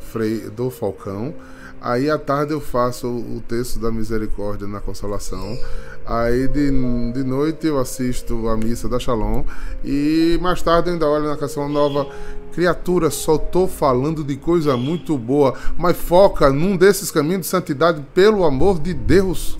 Frei 0.00 0.48
do 0.50 0.70
Falcão. 0.70 1.34
Aí 1.80 2.08
à 2.08 2.18
tarde 2.18 2.52
eu 2.52 2.60
faço 2.60 3.06
o 3.06 3.42
texto 3.46 3.78
da 3.78 3.92
misericórdia 3.92 4.66
na 4.66 4.80
consolação. 4.80 5.58
Aí 6.06 6.48
de, 6.48 6.70
de 7.12 7.24
noite 7.24 7.66
eu 7.66 7.78
assisto 7.78 8.48
a 8.48 8.56
missa 8.56 8.88
da 8.88 8.98
Shalom. 8.98 9.44
E 9.84 10.38
mais 10.40 10.62
tarde 10.62 10.88
eu 10.88 10.94
ainda 10.94 11.06
olho 11.08 11.28
na 11.28 11.36
canção 11.36 11.68
nova. 11.68 12.06
Criatura, 12.52 13.10
só 13.10 13.36
tô 13.36 13.66
falando 13.68 14.24
de 14.24 14.34
coisa 14.34 14.78
muito 14.78 15.18
boa, 15.18 15.52
mas 15.76 15.94
foca 15.94 16.50
num 16.50 16.74
desses 16.74 17.10
caminhos 17.10 17.42
de 17.42 17.46
santidade, 17.48 18.02
pelo 18.14 18.44
amor 18.44 18.78
de 18.78 18.94
Deus. 18.94 19.58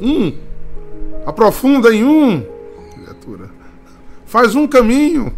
Um. 0.00 0.36
Aprofunda 1.24 1.94
em 1.94 2.02
um. 2.02 2.55
Faz 4.36 4.54
um 4.54 4.66
caminho. 4.68 5.32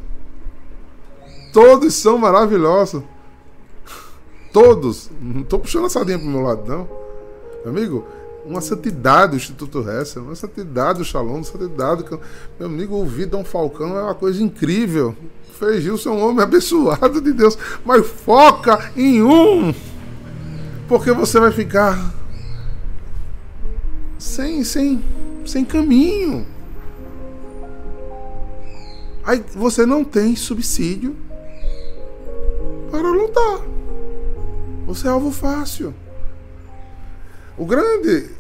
Todos 1.53 1.95
são 1.95 2.19
maravilhosos. 2.19 3.01
Todos. 4.53 5.09
Não 5.23 5.43
estou 5.43 5.61
puxando 5.61 5.85
a 5.85 5.89
sardinha 5.89 6.19
pro 6.19 6.27
meu 6.27 6.41
lado, 6.41 6.65
não. 6.67 6.89
Amigo, 7.65 8.05
uma 8.45 8.61
santidade 8.61 9.31
do 9.31 9.37
Instituto 9.37 9.89
Hessel, 9.89 10.25
uma 10.25 10.35
santidade 10.35 10.99
do 10.99 11.05
Shalom, 11.05 11.37
uma 11.37 11.45
santidade. 11.45 12.05
Meu 12.59 12.67
amigo, 12.69 12.97
ouvir 12.97 13.27
Dom 13.27 13.45
Falcão 13.45 13.97
é 13.97 14.03
uma 14.03 14.17
coisa 14.17 14.43
incrível. 14.43 15.15
Frei 15.53 15.81
Gilson 15.81 16.11
é 16.11 16.13
um 16.15 16.29
homem 16.31 16.43
abençoado 16.43 17.21
de 17.21 17.33
Deus, 17.33 17.57
mas 17.85 18.05
foca 18.05 18.91
em 18.97 19.23
um, 19.23 19.73
porque 20.89 21.13
você 21.13 21.39
vai 21.39 21.53
ficar 21.53 22.13
sem, 24.19 24.65
sem, 24.65 25.01
sem 25.47 25.65
caminho. 25.65 26.58
Aí 29.29 29.45
você 29.55 29.85
não 29.85 30.03
tem 30.05 30.35
subsídio 30.35 31.15
para 32.91 33.11
lutar. 33.11 33.61
Você 34.87 35.07
é 35.07 35.11
alvo 35.11 35.31
fácil. 35.31 35.95
O 37.59 37.67
grande 37.67 38.31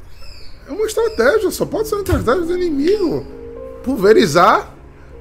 é 0.66 0.72
uma 0.72 0.87
estratégia, 0.87 1.51
só 1.51 1.66
pode 1.66 1.88
ser 1.88 1.96
uma 1.96 2.01
estratégia 2.01 2.40
do 2.40 2.57
inimigo. 2.57 3.27
Pulverizar 3.85 4.72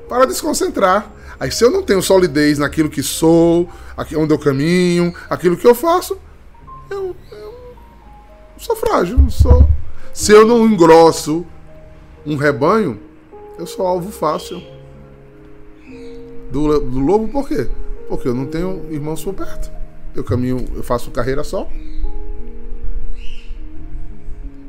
para 0.07 0.25
desconcentrar. 0.25 1.11
Aí 1.37 1.51
se 1.51 1.65
eu 1.65 1.69
não 1.69 1.83
tenho 1.83 2.01
solidez 2.01 2.57
naquilo 2.57 2.89
que 2.89 3.03
sou, 3.03 3.69
onde 4.15 4.33
eu 4.33 4.39
caminho, 4.39 5.13
aquilo 5.29 5.57
que 5.57 5.67
eu 5.67 5.75
faço, 5.75 6.17
eu, 6.89 7.13
eu 7.29 7.53
sou 8.57 8.77
frágil. 8.77 9.17
Sou. 9.29 9.67
Se 10.13 10.31
eu 10.31 10.47
não 10.47 10.65
engrosso 10.65 11.45
um 12.25 12.37
rebanho, 12.37 12.97
eu 13.59 13.67
sou 13.67 13.85
alvo 13.85 14.13
fácil. 14.13 14.76
Do, 16.51 16.79
do 16.79 16.99
lobo 16.99 17.27
por 17.27 17.47
quê? 17.47 17.67
Porque 18.07 18.27
eu 18.27 18.33
não 18.33 18.45
tenho 18.45 18.85
irmãos 18.91 19.23
por 19.23 19.33
perto 19.33 19.77
eu 20.17 20.23
caminho, 20.23 20.65
eu 20.75 20.83
faço 20.83 21.11
carreira 21.11 21.43
só. 21.43 21.69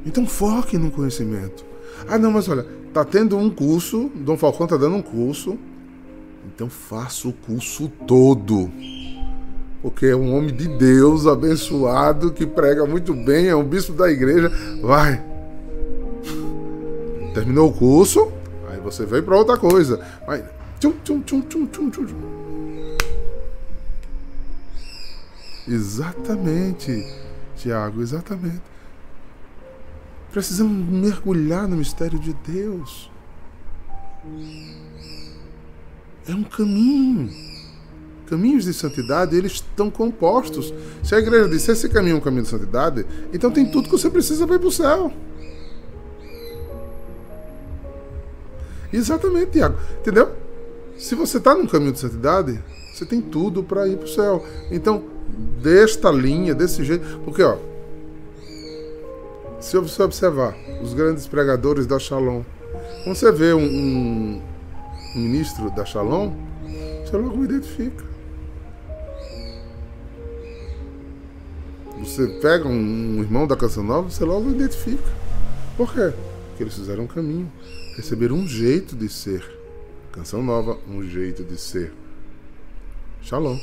Então 0.04 0.26
foque 0.26 0.76
no 0.76 0.90
conhecimento. 0.90 1.64
Ah, 2.06 2.18
não, 2.18 2.30
mas 2.30 2.48
olha, 2.48 2.66
tá 2.92 3.04
tendo 3.04 3.36
um 3.36 3.50
curso, 3.50 4.10
Dom 4.14 4.36
Falcão 4.36 4.66
tá 4.66 4.76
dando 4.76 4.96
um 4.96 5.02
curso. 5.02 5.58
Então 6.54 6.68
faça 6.68 7.28
o 7.28 7.32
curso 7.32 7.90
todo. 8.06 8.70
Porque 9.80 10.06
é 10.06 10.16
um 10.16 10.36
homem 10.36 10.54
de 10.54 10.68
Deus 10.76 11.26
abençoado 11.26 12.32
que 12.32 12.46
prega 12.46 12.84
muito 12.84 13.14
bem, 13.14 13.48
é 13.48 13.56
um 13.56 13.64
bispo 13.64 13.92
da 13.92 14.10
igreja. 14.10 14.50
Vai. 14.82 15.22
Terminou 17.32 17.70
o 17.70 17.72
curso, 17.72 18.30
aí 18.70 18.78
você 18.80 19.06
vem 19.06 19.22
para 19.22 19.36
outra 19.36 19.56
coisa. 19.56 20.00
Vai. 20.26 20.44
Tchum, 20.80 20.92
tchum, 21.02 21.20
tchum, 21.22 21.42
tchum, 21.42 21.66
tchum, 21.66 21.90
tchum. 21.90 22.06
Exatamente, 25.66 27.04
Tiago, 27.56 28.00
exatamente. 28.00 28.62
Precisamos 30.30 30.88
mergulhar 30.88 31.66
no 31.66 31.76
mistério 31.76 32.18
de 32.18 32.32
Deus. 32.32 33.10
É 36.28 36.32
um 36.32 36.44
caminho. 36.44 37.28
Caminhos 38.26 38.64
de 38.64 38.72
santidade, 38.72 39.34
eles 39.34 39.52
estão 39.52 39.90
compostos. 39.90 40.72
Se 41.02 41.14
a 41.14 41.18
igreja 41.18 41.48
disse 41.48 41.72
esse 41.72 41.88
caminho 41.88 42.14
é 42.14 42.18
um 42.18 42.20
caminho 42.20 42.44
de 42.44 42.50
santidade, 42.50 43.04
então 43.32 43.50
tem 43.50 43.68
tudo 43.68 43.86
que 43.86 43.92
você 43.92 44.08
precisa 44.08 44.46
para 44.46 44.56
ir 44.56 44.58
para 44.60 44.68
o 44.68 44.72
céu. 44.72 45.12
Exatamente, 48.92 49.52
Tiago. 49.52 49.76
Entendeu? 50.00 50.47
Se 50.98 51.14
você 51.14 51.38
está 51.38 51.54
num 51.54 51.66
caminho 51.66 51.92
de 51.92 52.00
santidade, 52.00 52.60
você 52.92 53.06
tem 53.06 53.20
tudo 53.20 53.62
para 53.62 53.86
ir 53.86 53.96
para 53.96 54.06
o 54.06 54.08
céu. 54.08 54.44
Então, 54.70 55.04
desta 55.62 56.10
linha, 56.10 56.54
desse 56.54 56.84
jeito. 56.84 57.20
Porque, 57.24 57.42
ó, 57.42 57.56
se 59.60 59.78
você 59.78 60.02
observar 60.02 60.56
os 60.82 60.94
grandes 60.94 61.26
pregadores 61.26 61.86
da 61.86 61.98
Shalom, 61.98 62.42
quando 63.04 63.16
você 63.16 63.30
vê 63.30 63.54
um, 63.54 63.62
um, 63.62 64.42
ministro 65.14 65.70
da 65.70 65.84
Shalom, 65.84 66.32
você 67.04 67.16
logo 67.16 67.44
identifica. 67.44 68.04
Você 72.00 72.26
pega 72.40 72.66
um, 72.66 73.18
um 73.18 73.20
irmão 73.20 73.46
da 73.46 73.56
Canção 73.56 73.84
Nova, 73.84 74.10
você 74.10 74.24
logo 74.24 74.50
identifica. 74.50 75.02
Por 75.76 75.92
quê? 75.92 76.12
Porque 76.48 76.64
eles 76.64 76.74
fizeram 76.74 77.04
um 77.04 77.08
caminho, 77.08 77.50
receberam 77.96 78.36
um 78.36 78.48
jeito 78.48 78.96
de 78.96 79.08
ser. 79.08 79.57
Canção 80.18 80.42
Nova, 80.42 80.76
um 80.88 81.00
jeito 81.00 81.44
de 81.44 81.56
ser. 81.56 81.92
Shalom. 83.22 83.56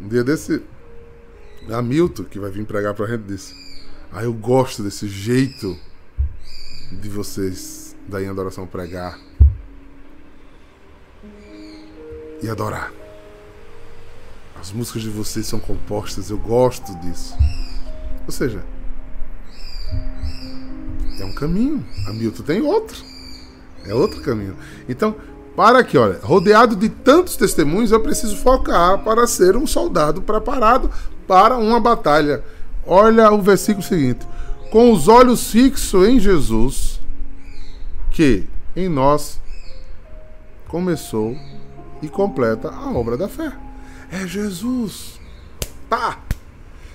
Um 0.00 0.08
dia 0.08 0.24
desse, 0.24 0.60
Hamilton, 1.70 2.24
que 2.24 2.40
vai 2.40 2.50
vir 2.50 2.66
pregar 2.66 2.92
pra 2.92 3.06
gente, 3.06 3.22
disse: 3.22 3.54
Ah, 4.10 4.24
eu 4.24 4.32
gosto 4.32 4.82
desse 4.82 5.06
jeito 5.06 5.78
de 6.90 7.08
vocês 7.08 7.94
daí 8.08 8.24
em 8.24 8.28
adoração 8.28 8.66
pregar 8.66 9.16
e 12.42 12.48
adorar. 12.50 12.92
As 14.60 14.72
músicas 14.72 15.02
de 15.02 15.08
vocês 15.08 15.46
são 15.46 15.60
compostas, 15.60 16.30
eu 16.30 16.38
gosto 16.38 16.92
disso. 16.98 17.36
Ou 18.26 18.32
seja, 18.32 18.64
é 21.20 21.24
um 21.24 21.32
caminho. 21.32 21.86
Hamilton 22.08 22.42
tem 22.42 22.60
outro. 22.60 23.09
É 23.84 23.94
outro 23.94 24.20
caminho. 24.20 24.56
Então, 24.88 25.14
para 25.56 25.82
que, 25.82 25.98
olha, 25.98 26.18
rodeado 26.22 26.76
de 26.76 26.88
tantos 26.88 27.36
testemunhos, 27.36 27.92
eu 27.92 28.00
preciso 28.00 28.36
focar 28.36 29.02
para 29.02 29.26
ser 29.26 29.56
um 29.56 29.66
soldado 29.66 30.22
preparado 30.22 30.90
para 31.26 31.56
uma 31.56 31.80
batalha. 31.80 32.42
Olha 32.86 33.30
o 33.30 33.42
versículo 33.42 33.84
seguinte: 33.84 34.26
com 34.70 34.92
os 34.92 35.08
olhos 35.08 35.50
fixos 35.50 36.08
em 36.08 36.18
Jesus, 36.18 37.00
que 38.10 38.46
em 38.74 38.88
nós 38.88 39.40
começou 40.68 41.36
e 42.00 42.08
completa 42.08 42.70
a 42.70 42.90
obra 42.92 43.16
da 43.16 43.28
fé. 43.28 43.52
É 44.10 44.26
Jesus. 44.26 45.20
Tá. 45.88 46.18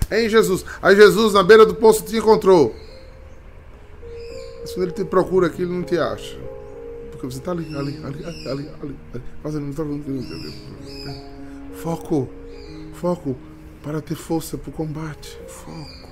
É 0.09 0.25
em 0.25 0.29
Jesus. 0.29 0.65
Aí 0.81 0.95
Jesus, 0.95 1.33
na 1.33 1.43
beira 1.43 1.65
do 1.65 1.75
poço, 1.75 2.03
te 2.03 2.17
encontrou. 2.17 2.75
Quando 4.73 4.83
ele 4.83 4.91
te 4.91 5.05
procura 5.05 5.47
aqui, 5.47 5.61
ele 5.61 5.71
não 5.71 5.83
te 5.83 5.97
acha. 5.97 6.37
Você 7.25 7.39
está 7.39 7.51
ali, 7.51 7.65
ali, 7.75 7.97
ali, 8.03 8.25
ali, 8.25 8.47
ali, 8.47 8.69
ali, 8.81 9.23
fazendo. 9.41 9.73
Foco. 11.75 12.29
Foco 12.93 13.35
para 13.83 14.01
ter 14.01 14.15
força 14.15 14.57
para 14.57 14.69
o 14.69 14.73
combate. 14.73 15.37
Foco. 15.47 16.09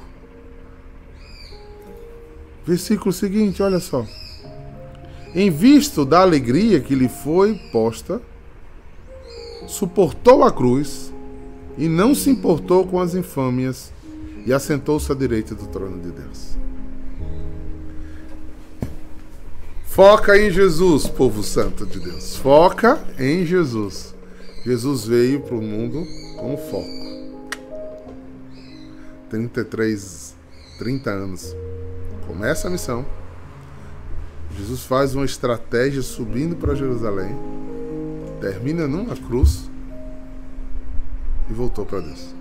Versículo 2.65 3.11
seguinte, 3.11 3.61
olha 3.61 3.79
só. 3.79 4.05
Em 5.35 5.49
visto 5.49 6.05
da 6.05 6.21
alegria 6.21 6.79
que 6.79 6.93
lhe 6.93 7.09
foi 7.09 7.55
posta, 7.71 8.21
suportou 9.67 10.43
a 10.43 10.51
cruz 10.51 11.11
e 11.77 11.87
não 11.87 12.13
se 12.13 12.29
importou 12.29 12.85
com 12.85 12.99
as 12.99 13.15
infâmias 13.15 13.91
e 14.45 14.53
assentou-se 14.53 15.11
à 15.11 15.15
direita 15.15 15.55
do 15.55 15.67
trono 15.67 15.99
de 15.99 16.11
Deus. 16.11 16.57
Foca 19.93 20.35
em 20.35 20.49
Jesus, 20.49 21.07
povo 21.07 21.43
santo 21.43 21.85
de 21.85 21.99
Deus. 21.99 22.35
Foca 22.37 22.99
em 23.19 23.45
Jesus. 23.45 24.15
Jesus 24.65 25.05
veio 25.05 25.41
para 25.41 25.53
o 25.53 25.61
mundo 25.61 26.03
com 26.35 26.57
foco. 26.57 27.59
33, 29.29 30.33
30 30.79 31.11
anos. 31.11 31.55
Começa 32.25 32.67
a 32.67 32.71
missão. 32.71 33.05
Jesus 34.57 34.81
faz 34.81 35.13
uma 35.13 35.25
estratégia 35.25 36.01
subindo 36.01 36.55
para 36.55 36.73
Jerusalém, 36.73 37.35
termina 38.41 38.87
numa 38.87 39.15
cruz 39.15 39.69
e 41.47 41.53
voltou 41.53 41.85
para 41.85 41.99
Deus. 41.99 42.33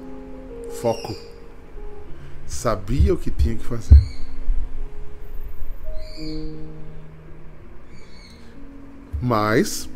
Foco. 0.80 1.14
Sabia 2.46 3.12
o 3.12 3.18
que 3.18 3.30
tinha 3.30 3.56
que 3.56 3.64
fazer. 3.66 4.00
Mas 9.22 9.88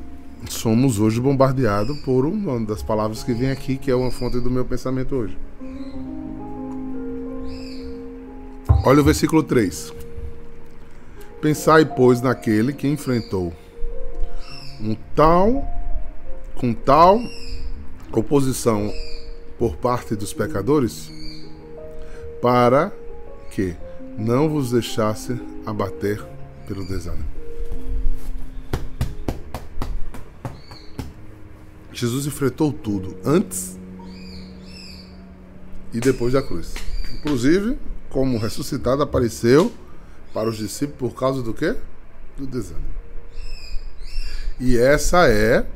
somos 0.48 1.00
hoje 1.00 1.20
bombardeados 1.20 1.98
por 2.02 2.24
uma 2.24 2.60
das 2.64 2.80
palavras 2.80 3.24
que 3.24 3.34
vem 3.34 3.50
aqui, 3.50 3.76
que 3.76 3.90
é 3.90 3.94
uma 3.96 4.12
fonte 4.12 4.38
do 4.38 4.48
meu 4.48 4.64
pensamento 4.64 5.16
hoje. 5.16 5.36
Olha 8.84 9.00
o 9.00 9.04
versículo 9.04 9.42
3. 9.42 9.92
Pensai, 11.40 11.84
pois, 11.84 12.20
naquele 12.22 12.72
que 12.72 12.86
enfrentou 12.86 13.52
um 14.80 14.94
tal, 15.16 15.68
com 16.54 16.72
tal 16.72 17.18
oposição 18.12 18.92
por 19.58 19.76
parte 19.76 20.14
dos 20.14 20.32
pecadores, 20.32 21.10
para 22.40 22.92
que 23.50 23.74
não 24.16 24.48
vos 24.48 24.70
deixasse 24.70 25.36
abater 25.66 26.24
pelo 26.68 26.86
desânimo. 26.86 27.36
Jesus 31.96 32.26
enfrentou 32.26 32.70
tudo 32.72 33.16
antes 33.24 33.78
e 35.94 35.98
depois 35.98 36.35
da 36.35 36.42
cruz. 36.42 36.74
Inclusive, 37.14 37.78
como 38.11 38.37
ressuscitado, 38.37 39.02
apareceu 39.02 39.72
para 40.35 40.46
os 40.46 40.59
discípulos 40.59 41.14
por 41.14 41.18
causa 41.18 41.42
do 41.42 41.54
quê? 41.54 41.74
Do 42.37 42.46
desânimo. 42.46 42.94
E 44.61 44.76
essa 44.76 45.26
é 45.26 45.66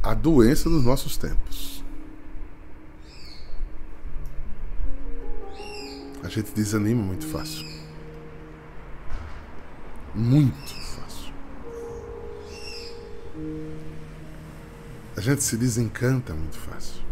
a 0.00 0.14
doença 0.14 0.70
dos 0.70 0.84
nossos 0.84 1.16
tempos. 1.16 1.82
A 6.22 6.28
gente 6.28 6.52
desanima 6.52 7.02
muito 7.02 7.26
fácil. 7.26 7.66
Muito 10.14 10.81
A 15.16 15.20
gente 15.20 15.42
se 15.42 15.56
desencanta 15.56 16.32
muito 16.32 16.58
fácil. 16.58 17.02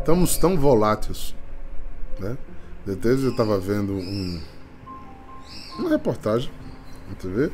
Estamos 0.00 0.36
tão 0.36 0.56
voláteis 0.58 1.34
né? 2.18 2.36
Depois 2.84 3.22
eu 3.22 3.30
estava 3.30 3.58
vendo 3.58 3.92
um, 3.92 4.40
uma 5.78 5.90
reportagem 5.90 6.50
na 7.08 7.14
TV. 7.14 7.50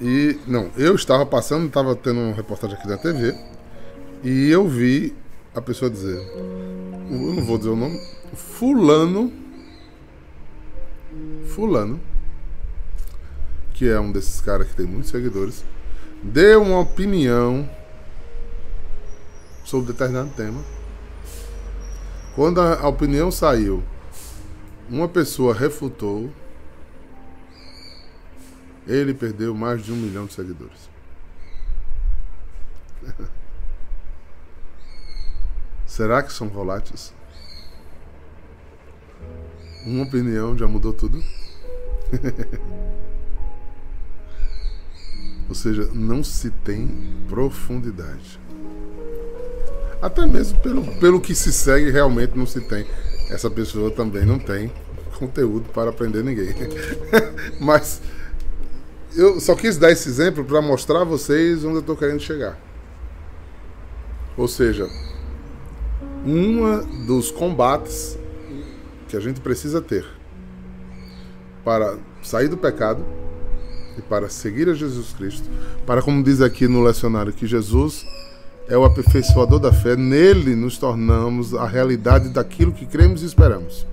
E, 0.00 0.38
não, 0.46 0.70
eu 0.76 0.94
estava 0.94 1.26
passando, 1.26 1.66
estava 1.66 1.94
tendo 1.94 2.20
uma 2.20 2.34
reportagem 2.34 2.76
aqui 2.76 2.88
da 2.88 2.96
TV. 2.96 3.36
E 4.22 4.48
eu 4.50 4.66
vi 4.66 5.14
a 5.54 5.60
pessoa 5.60 5.90
dizer: 5.90 6.18
Eu 7.10 7.34
não 7.34 7.44
vou 7.44 7.58
dizer 7.58 7.70
o 7.70 7.76
nome. 7.76 8.00
Fulano. 8.34 9.32
Fulano. 11.48 12.00
Que 13.74 13.88
é 13.88 13.98
um 13.98 14.12
desses 14.12 14.40
caras 14.40 14.68
que 14.68 14.76
tem 14.76 14.86
muitos 14.86 15.10
seguidores. 15.10 15.64
Deu 16.22 16.62
uma 16.62 16.80
opinião 16.80 17.68
sobre 19.64 19.92
determinado 19.92 20.30
tema 20.30 20.62
quando 22.34 22.60
a 22.60 22.88
opinião 22.88 23.30
saiu, 23.30 23.82
uma 24.88 25.08
pessoa 25.08 25.52
refutou, 25.52 26.32
ele 28.86 29.12
perdeu 29.12 29.54
mais 29.54 29.84
de 29.84 29.92
um 29.92 29.96
milhão 29.96 30.26
de 30.26 30.32
seguidores. 30.32 30.88
Será 35.84 36.22
que 36.22 36.32
são 36.32 36.48
voláteis? 36.48 37.12
Uma 39.84 40.04
opinião 40.04 40.56
já 40.56 40.66
mudou 40.68 40.92
tudo? 40.92 41.22
Ou 45.50 45.54
seja, 45.54 45.90
não 45.92 46.22
se 46.22 46.48
tem 46.48 46.88
profundidade. 47.28 48.38
Até 50.00 50.24
mesmo 50.24 50.60
pelo, 50.60 50.84
pelo 51.00 51.20
que 51.20 51.34
se 51.34 51.52
segue, 51.52 51.90
realmente 51.90 52.38
não 52.38 52.46
se 52.46 52.60
tem. 52.60 52.86
Essa 53.28 53.50
pessoa 53.50 53.90
também 53.90 54.24
não 54.24 54.38
tem 54.38 54.72
conteúdo 55.18 55.68
para 55.74 55.90
aprender 55.90 56.22
ninguém. 56.22 56.54
Mas 57.60 58.00
eu 59.16 59.40
só 59.40 59.56
quis 59.56 59.76
dar 59.76 59.90
esse 59.90 60.08
exemplo 60.08 60.44
para 60.44 60.62
mostrar 60.62 61.00
a 61.00 61.04
vocês 61.04 61.64
onde 61.64 61.74
eu 61.74 61.80
estou 61.80 61.96
querendo 61.96 62.20
chegar. 62.20 62.56
Ou 64.36 64.46
seja, 64.46 64.88
um 66.24 67.06
dos 67.06 67.32
combates 67.32 68.16
que 69.08 69.16
a 69.16 69.20
gente 69.20 69.40
precisa 69.40 69.82
ter 69.82 70.06
para 71.64 71.98
sair 72.22 72.46
do 72.46 72.56
pecado 72.56 73.04
e 73.98 74.02
para 74.02 74.28
seguir 74.28 74.68
a 74.68 74.74
Jesus 74.74 75.12
Cristo, 75.12 75.48
para 75.86 76.02
como 76.02 76.22
diz 76.22 76.40
aqui 76.40 76.68
no 76.68 76.82
lecionário 76.82 77.32
que 77.32 77.46
Jesus 77.46 78.06
é 78.68 78.76
o 78.76 78.84
aperfeiçoador 78.84 79.58
da 79.58 79.72
fé, 79.72 79.96
nele 79.96 80.54
nos 80.54 80.78
tornamos 80.78 81.54
a 81.54 81.66
realidade 81.66 82.28
daquilo 82.28 82.72
que 82.72 82.86
cremos 82.86 83.22
e 83.22 83.26
esperamos. 83.26 83.86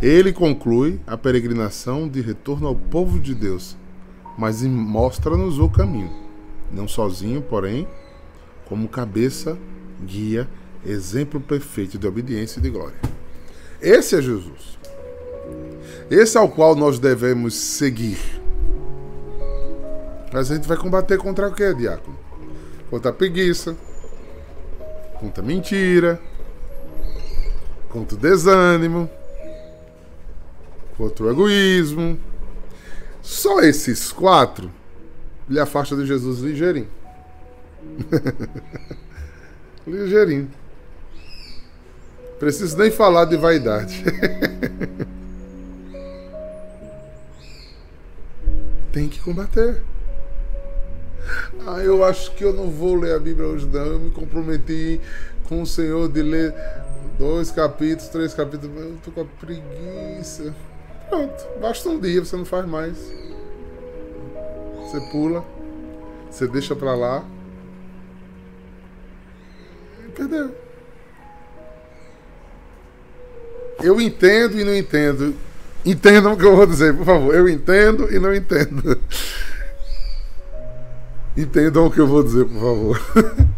Ele 0.00 0.32
conclui 0.32 1.00
a 1.06 1.16
peregrinação 1.16 2.08
de 2.08 2.20
retorno 2.20 2.66
ao 2.66 2.74
povo 2.74 3.20
de 3.20 3.34
Deus, 3.34 3.76
mas 4.38 4.62
mostra-nos 4.62 5.58
o 5.58 5.68
caminho, 5.68 6.10
não 6.72 6.88
sozinho, 6.88 7.42
porém, 7.42 7.86
como 8.66 8.88
cabeça, 8.88 9.56
guia, 10.04 10.48
exemplo 10.84 11.40
perfeito 11.40 11.98
de 11.98 12.06
obediência 12.06 12.58
e 12.58 12.62
de 12.62 12.70
glória. 12.70 12.98
Esse 13.80 14.16
é 14.16 14.22
Jesus. 14.22 14.78
Esse 16.10 16.38
é 16.38 16.40
o 16.40 16.48
qual 16.48 16.74
nós 16.74 16.98
devemos 16.98 17.54
seguir. 17.54 18.18
Mas 20.32 20.50
a 20.50 20.54
gente 20.54 20.66
vai 20.66 20.76
combater 20.76 21.18
contra 21.18 21.48
o 21.48 21.54
que, 21.54 21.74
diácono? 21.74 22.18
Contra 22.90 23.10
a 23.10 23.14
preguiça, 23.14 23.76
conta 25.18 25.42
mentira, 25.42 26.20
conta 27.88 28.14
o 28.14 28.18
desânimo, 28.18 29.08
contra 30.96 31.24
o 31.24 31.30
egoísmo. 31.30 32.18
Só 33.22 33.60
esses 33.60 34.12
quatro 34.12 34.70
lhe 35.48 35.58
afasta 35.58 35.96
de 35.96 36.06
Jesus 36.06 36.40
ligeirinho. 36.40 36.88
ligeirinho. 39.86 40.50
Preciso 42.38 42.76
nem 42.76 42.90
falar 42.90 43.24
de 43.24 43.36
vaidade. 43.36 44.04
Tem 48.92 49.08
que 49.08 49.20
combater. 49.20 49.82
Ah, 51.66 51.80
eu 51.80 52.04
acho 52.04 52.32
que 52.32 52.44
eu 52.44 52.52
não 52.52 52.70
vou 52.70 52.94
ler 52.94 53.14
a 53.14 53.18
Bíblia 53.18 53.48
hoje, 53.48 53.66
não. 53.66 53.86
Eu 53.86 53.98
me 53.98 54.10
comprometi 54.10 55.00
com 55.44 55.62
o 55.62 55.66
Senhor 55.66 56.08
de 56.08 56.22
ler 56.22 56.54
dois 57.18 57.50
capítulos, 57.50 58.08
três 58.08 58.34
capítulos. 58.34 58.76
Eu 58.76 58.96
tô 59.04 59.10
com 59.10 59.22
a 59.22 59.24
preguiça. 59.24 60.54
Pronto, 61.08 61.44
basta 61.60 61.88
um 61.88 62.00
dia, 62.00 62.24
você 62.24 62.36
não 62.36 62.44
faz 62.44 62.66
mais. 62.66 62.96
Você 64.82 65.00
pula, 65.10 65.44
você 66.30 66.46
deixa 66.46 66.74
pra 66.74 66.94
lá. 66.94 67.24
Entendeu? 70.06 70.54
Eu 73.82 74.00
entendo 74.00 74.58
e 74.58 74.64
não 74.64 74.74
entendo. 74.74 75.34
Entendam 75.84 76.32
o 76.32 76.36
que 76.36 76.44
eu 76.44 76.56
vou 76.56 76.66
dizer, 76.66 76.96
por 76.96 77.04
favor. 77.04 77.34
Eu 77.34 77.48
entendo 77.48 78.12
e 78.12 78.18
não 78.18 78.34
entendo. 78.34 78.98
Entendam 81.36 81.86
o 81.86 81.90
que 81.90 82.00
eu 82.00 82.06
vou 82.06 82.22
dizer, 82.22 82.46
por 82.46 82.54
favor. 82.54 83.00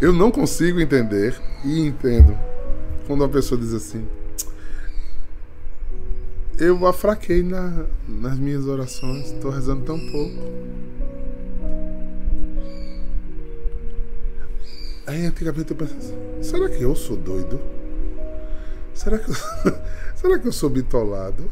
Eu 0.00 0.12
não 0.12 0.30
consigo 0.30 0.78
entender 0.78 1.34
e 1.64 1.86
entendo 1.86 2.38
quando 3.06 3.22
uma 3.22 3.28
pessoa 3.28 3.58
diz 3.58 3.72
assim: 3.72 4.06
Eu 6.58 6.86
afraquei 6.86 7.42
na, 7.42 7.86
nas 8.06 8.38
minhas 8.38 8.66
orações, 8.66 9.32
estou 9.32 9.50
rezando 9.50 9.84
tão 9.84 9.98
pouco. 9.98 10.36
Aí 15.06 15.24
antigamente 15.24 15.70
eu 15.70 15.76
pensava 15.76 15.98
assim, 15.98 16.42
será 16.42 16.68
que 16.68 16.82
eu 16.82 16.94
sou 16.96 17.16
doido? 17.16 17.60
Será 18.92 19.18
que 19.18 19.30
eu, 19.30 19.34
será 20.16 20.38
que 20.38 20.48
eu 20.48 20.52
sou 20.52 20.68
bitolado? 20.68 21.48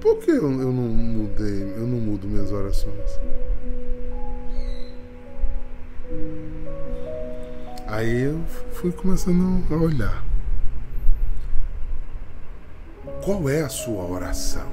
Por 0.00 0.16
que 0.18 0.30
eu, 0.30 0.50
eu 0.50 0.72
não 0.72 0.88
mudei, 0.88 1.74
eu 1.76 1.86
não 1.86 1.98
mudo 1.98 2.26
minhas 2.26 2.50
orações? 2.50 3.10
Aí 7.86 8.22
eu 8.22 8.40
fui 8.72 8.92
começando 8.92 9.62
a 9.70 9.76
olhar. 9.76 10.24
Qual 13.22 13.48
é 13.48 13.60
a 13.60 13.68
sua 13.68 14.04
oração? 14.04 14.66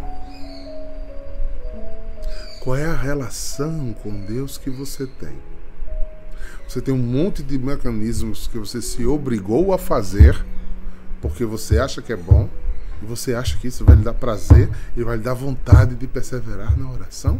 Qual 2.61 2.75
é 2.75 2.85
a 2.85 2.95
relação 2.95 3.93
com 4.01 4.25
Deus 4.25 4.57
que 4.57 4.69
você 4.69 5.05
tem? 5.05 5.35
Você 6.67 6.81
tem 6.81 6.93
um 6.93 6.97
monte 6.97 7.43
de 7.43 7.57
mecanismos 7.57 8.47
que 8.47 8.57
você 8.57 8.81
se 8.81 9.05
obrigou 9.05 9.73
a 9.73 9.77
fazer 9.77 10.45
porque 11.21 11.43
você 11.43 11.79
acha 11.79 12.01
que 12.01 12.13
é 12.13 12.15
bom 12.15 12.47
e 13.01 13.05
você 13.05 13.33
acha 13.33 13.57
que 13.57 13.67
isso 13.67 13.85
vai 13.85 13.95
lhe 13.95 14.03
dar 14.03 14.13
prazer 14.13 14.69
e 14.95 15.03
vai 15.03 15.17
lhe 15.17 15.23
dar 15.23 15.33
vontade 15.33 15.95
de 15.95 16.07
perseverar 16.07 16.77
na 16.77 16.89
oração? 16.89 17.39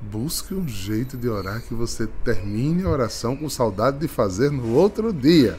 Busque 0.00 0.52
um 0.52 0.68
jeito 0.68 1.16
de 1.16 1.28
orar 1.28 1.62
que 1.62 1.72
você 1.72 2.06
termine 2.24 2.82
a 2.82 2.88
oração 2.88 3.36
com 3.36 3.48
saudade 3.48 3.98
de 3.98 4.08
fazer 4.08 4.50
no 4.50 4.74
outro 4.74 5.12
dia. 5.12 5.58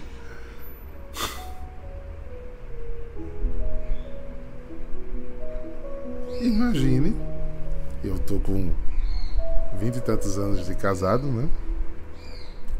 Imagine, 6.41 7.15
eu 8.03 8.19
tô 8.19 8.37
com 8.37 8.69
vinte 9.79 9.95
e 9.95 10.01
tantos 10.01 10.37
anos 10.37 10.65
de 10.65 10.75
casado, 10.75 11.25
né? 11.25 11.47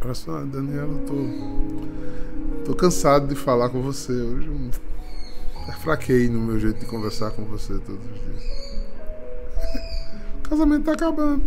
Olha 0.03 0.13
só, 0.13 0.43
Daniela, 0.43 0.91
eu 0.91 1.05
tô, 1.05 1.13
tô 2.65 2.75
cansado 2.75 3.25
de 3.25 3.35
falar 3.35 3.69
com 3.69 3.81
você 3.81 4.11
hoje. 4.11 4.49
Eu 4.49 5.73
fraquei 5.75 6.27
no 6.27 6.41
meu 6.41 6.59
jeito 6.59 6.81
de 6.81 6.85
conversar 6.85 7.31
com 7.31 7.45
você 7.45 7.79
todos 7.79 8.05
os 8.05 8.19
dias. 8.19 8.73
O 10.45 10.49
casamento 10.49 10.83
tá 10.83 10.91
acabando. 10.91 11.41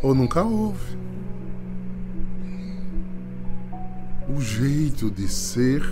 Ou 0.00 0.14
nunca 0.14 0.44
houve. 0.44 0.96
O 4.28 4.40
jeito 4.40 5.10
de 5.10 5.26
ser. 5.28 5.82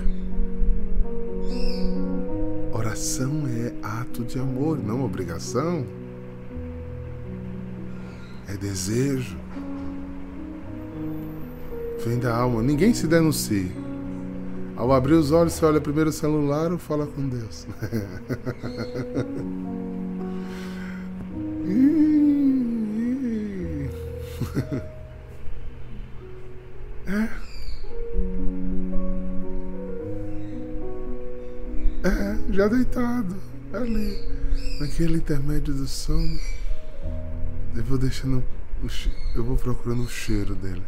Oração 2.73 3.43
é 3.49 3.75
ato 3.85 4.25
de 4.25 4.39
amor, 4.39 4.79
não 4.79 5.05
obrigação. 5.05 5.85
É 8.47 8.57
desejo. 8.57 9.37
Vem 12.07 12.19
da 12.21 12.35
alma. 12.37 12.62
Ninguém 12.62 12.95
se 12.95 13.09
denuncia. 13.09 13.66
Ao 14.77 14.92
abrir 14.92 15.14
os 15.14 15.33
olhos, 15.33 15.55
você 15.55 15.64
olha 15.64 15.81
primeiro 15.81 16.11
o 16.11 16.12
celular 16.12 16.71
ou 16.71 16.79
fala 16.79 17.05
com 17.05 17.29
Deus. 17.29 17.66
é. 27.09 27.29
É, 32.05 32.38
já 32.53 32.69
deitado, 32.69 33.35
ali, 33.73 34.16
naquele 34.79 35.16
intermédio 35.16 35.75
do 35.75 35.88
sono. 35.88 36.38
Eu 37.75 37.83
vou 37.83 37.99
deixando. 37.99 38.45
Eu 39.35 39.42
vou 39.42 39.57
procurando 39.57 40.05
o 40.05 40.09
cheiro 40.09 40.55
dele. 40.55 40.85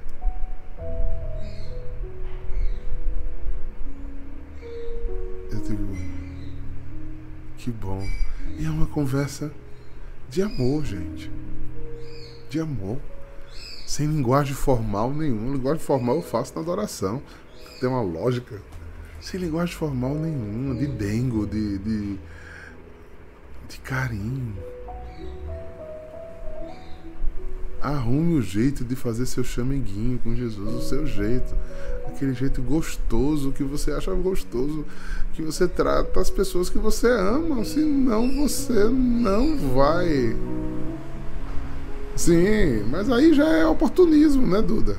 Que 7.59 7.71
bom. 7.71 8.09
E 8.57 8.65
é 8.65 8.71
uma 8.71 8.87
conversa 8.87 9.53
de 10.31 10.41
amor, 10.41 10.85
gente. 10.85 11.31
De 12.49 12.61
amor. 12.61 12.99
Sem 13.87 14.07
linguagem 14.07 14.55
formal 14.55 15.13
nenhuma. 15.13 15.57
Linguagem 15.57 15.83
formal 15.83 16.17
eu 16.17 16.23
faço 16.23 16.55
na 16.55 16.61
adoração. 16.61 17.21
Tem 17.81 17.89
uma 17.89 18.01
lógica. 18.01 18.63
Sem 19.21 19.41
linguagem 19.41 19.75
formal 19.75 20.15
nenhuma. 20.15 20.75
De 20.77 20.87
dengo, 20.87 21.47
de, 21.47 21.79
de, 21.79 22.19
de 23.69 23.79
carinho. 23.81 24.57
Arrume 27.81 28.39
o 28.39 28.43
jeito 28.43 28.85
de 28.85 28.97
fazer 28.97 29.25
seu 29.27 29.45
chameguinho 29.45 30.19
com 30.19 30.35
Jesus, 30.35 30.75
o 30.75 30.83
seu 30.83 31.07
jeito. 31.07 31.55
Aquele 32.07 32.35
jeito 32.35 32.61
gostoso 32.61 33.53
que 33.53 33.63
você 33.63 33.93
acha 33.93 34.13
gostoso, 34.15 34.85
que 35.35 35.43
você 35.43 35.69
trata 35.69 36.21
as 36.21 36.29
pessoas 36.29 36.69
que 36.69 36.79
você 36.79 37.07
ama, 37.07 37.65
senão 37.65 38.35
você 38.35 38.85
não 38.85 39.57
vai. 39.75 40.37
Sim, 42.17 42.83
mas 42.91 43.09
aí 43.11 43.33
já 43.33 43.49
é 43.49 43.65
oportunismo, 43.65 44.45
né, 44.45 44.61
Duda? 44.61 44.99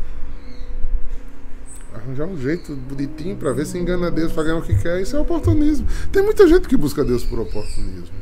Arranjar 1.94 2.28
um 2.28 2.38
jeito 2.38 2.74
bonitinho 2.74 3.36
para 3.36 3.52
ver 3.52 3.65
se 3.65 3.78
engana 3.78 4.10
Deus 4.10 4.32
para 4.32 4.44
ganhar 4.44 4.58
o 4.58 4.62
que 4.62 4.78
quer, 4.78 5.02
isso 5.02 5.18
é 5.18 5.20
oportunismo. 5.20 5.86
Tem 6.13 6.24
muita 6.24 6.48
gente 6.48 6.70
que 6.70 6.78
busca 6.78 7.04
Deus 7.04 7.26
por 7.26 7.39
oportunismo. 7.39 8.15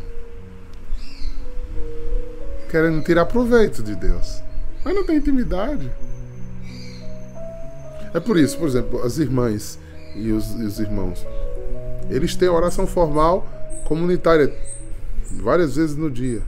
Querendo 2.72 3.04
tirar 3.04 3.26
proveito 3.28 3.84
de 3.84 3.96
Deus. 3.96 4.47
Mas 4.88 4.96
não 4.96 5.04
tem 5.04 5.18
intimidade. 5.18 5.92
É 8.14 8.22
por 8.22 8.38
isso, 8.38 8.58
por 8.58 8.70
exemplo, 8.70 9.04
as 9.04 9.18
irmãs 9.18 9.78
e 10.16 10.32
os, 10.32 10.52
e 10.52 10.64
os 10.64 10.80
irmãos, 10.80 11.28
eles 12.10 12.38
têm 12.38 12.48
oração 12.48 12.88
formal 12.88 13.46
comunitária 13.84 14.58
várias 15.30 15.76
vezes 15.76 15.98
no 15.98 16.10
dia. 16.10 16.42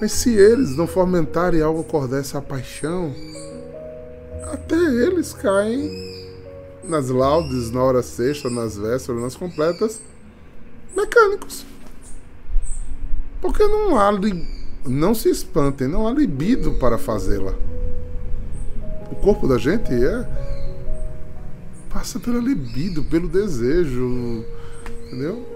Mas 0.00 0.12
se 0.12 0.32
eles 0.32 0.76
não 0.76 0.86
fomentarem 0.86 1.62
algo 1.62 1.80
acordar 1.80 2.20
essa 2.20 2.40
paixão, 2.40 3.12
até 4.52 4.76
eles 4.76 5.32
caem 5.32 6.30
nas 6.84 7.08
laudes, 7.08 7.72
na 7.72 7.82
hora 7.82 8.04
sexta, 8.04 8.48
nas 8.48 8.76
vésperas, 8.76 9.20
nas 9.20 9.34
completas, 9.34 10.00
mecânicos. 10.96 11.66
Porque 13.40 13.66
não 13.66 13.98
há 13.98 14.12
não 14.86 15.14
se 15.14 15.30
espantem, 15.30 15.88
não 15.88 16.06
há 16.06 16.12
libido 16.12 16.72
para 16.74 16.98
fazê-la. 16.98 17.54
O 19.10 19.14
corpo 19.16 19.46
da 19.46 19.58
gente 19.58 19.92
é 19.92 20.26
passa 21.94 22.18
pela 22.18 22.38
libido, 22.38 23.04
pelo 23.04 23.28
desejo, 23.28 24.44
entendeu? 25.06 25.46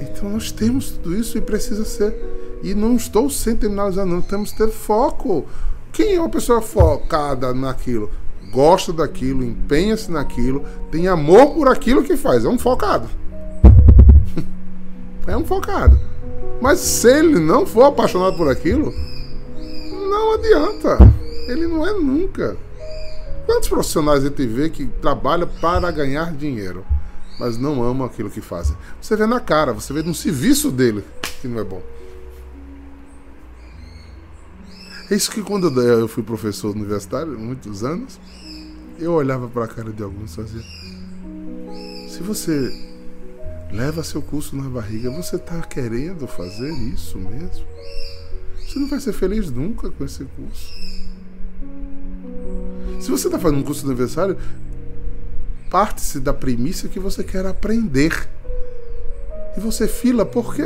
Então 0.00 0.28
nós 0.28 0.52
temos 0.52 0.90
tudo 0.90 1.16
isso 1.16 1.38
e 1.38 1.40
precisa 1.40 1.84
ser. 1.84 2.14
E 2.62 2.74
não 2.74 2.94
estou 2.94 3.28
terminalizar, 3.28 4.04
não. 4.04 4.20
Temos 4.20 4.52
que 4.52 4.58
ter 4.58 4.68
foco. 4.68 5.46
Quem 5.92 6.14
é 6.14 6.20
uma 6.20 6.28
pessoa 6.28 6.60
focada 6.60 7.52
naquilo? 7.54 8.10
Gosta 8.52 8.92
daquilo, 8.92 9.42
empenha-se 9.42 10.10
naquilo, 10.10 10.62
tem 10.90 11.08
amor 11.08 11.54
por 11.54 11.68
aquilo 11.68 12.04
que 12.04 12.16
faz. 12.16 12.44
É 12.44 12.48
um 12.48 12.58
focado. 12.58 13.08
é 15.26 15.36
um 15.36 15.44
focado. 15.44 15.98
Mas 16.62 16.78
se 16.78 17.08
ele 17.08 17.40
não 17.40 17.66
for 17.66 17.82
apaixonado 17.86 18.36
por 18.36 18.48
aquilo, 18.48 18.94
não 20.08 20.34
adianta. 20.34 20.96
Ele 21.48 21.66
não 21.66 21.84
é 21.84 21.92
nunca. 21.92 22.56
Quantos 23.44 23.68
profissionais 23.68 24.24
a 24.24 24.28
gente 24.28 24.46
vê 24.46 24.70
que 24.70 24.86
trabalham 24.86 25.48
para 25.60 25.90
ganhar 25.90 26.32
dinheiro, 26.32 26.84
mas 27.36 27.58
não 27.58 27.82
amam 27.82 28.06
aquilo 28.06 28.30
que 28.30 28.40
fazem? 28.40 28.76
Você 29.00 29.16
vê 29.16 29.26
na 29.26 29.40
cara, 29.40 29.72
você 29.72 29.92
vê 29.92 30.04
no 30.04 30.14
serviço 30.14 30.70
dele 30.70 31.02
que 31.40 31.48
não 31.48 31.58
é 31.58 31.64
bom. 31.64 31.82
É 35.10 35.16
isso 35.16 35.32
que 35.32 35.42
quando 35.42 35.68
eu 35.82 36.06
fui 36.06 36.22
professor 36.22 36.76
universitário, 36.76 37.36
muitos 37.36 37.82
anos, 37.82 38.20
eu 39.00 39.12
olhava 39.14 39.48
para 39.48 39.64
a 39.64 39.68
cara 39.68 39.92
de 39.92 40.04
alguns 40.04 40.30
e 40.30 40.36
fazia. 40.36 40.62
Se 42.08 42.22
você 42.22 42.91
leva 43.72 44.04
seu 44.04 44.20
curso 44.20 44.54
na 44.54 44.68
barriga, 44.68 45.10
você 45.10 45.36
está 45.36 45.60
querendo 45.62 46.26
fazer 46.26 46.70
isso 46.70 47.18
mesmo? 47.18 47.66
Você 48.58 48.78
não 48.78 48.88
vai 48.88 49.00
ser 49.00 49.12
feliz 49.12 49.50
nunca 49.50 49.90
com 49.90 50.04
esse 50.04 50.24
curso. 50.24 50.72
Se 53.00 53.10
você 53.10 53.26
está 53.26 53.38
fazendo 53.38 53.60
um 53.60 53.64
curso 53.64 53.80
de 53.82 53.88
aniversário, 53.88 54.38
parte-se 55.70 56.20
da 56.20 56.32
premissa 56.32 56.88
que 56.88 57.00
você 57.00 57.24
quer 57.24 57.46
aprender. 57.46 58.28
E 59.56 59.60
você 59.60 59.88
fila 59.88 60.24
por 60.24 60.54
quê? 60.54 60.62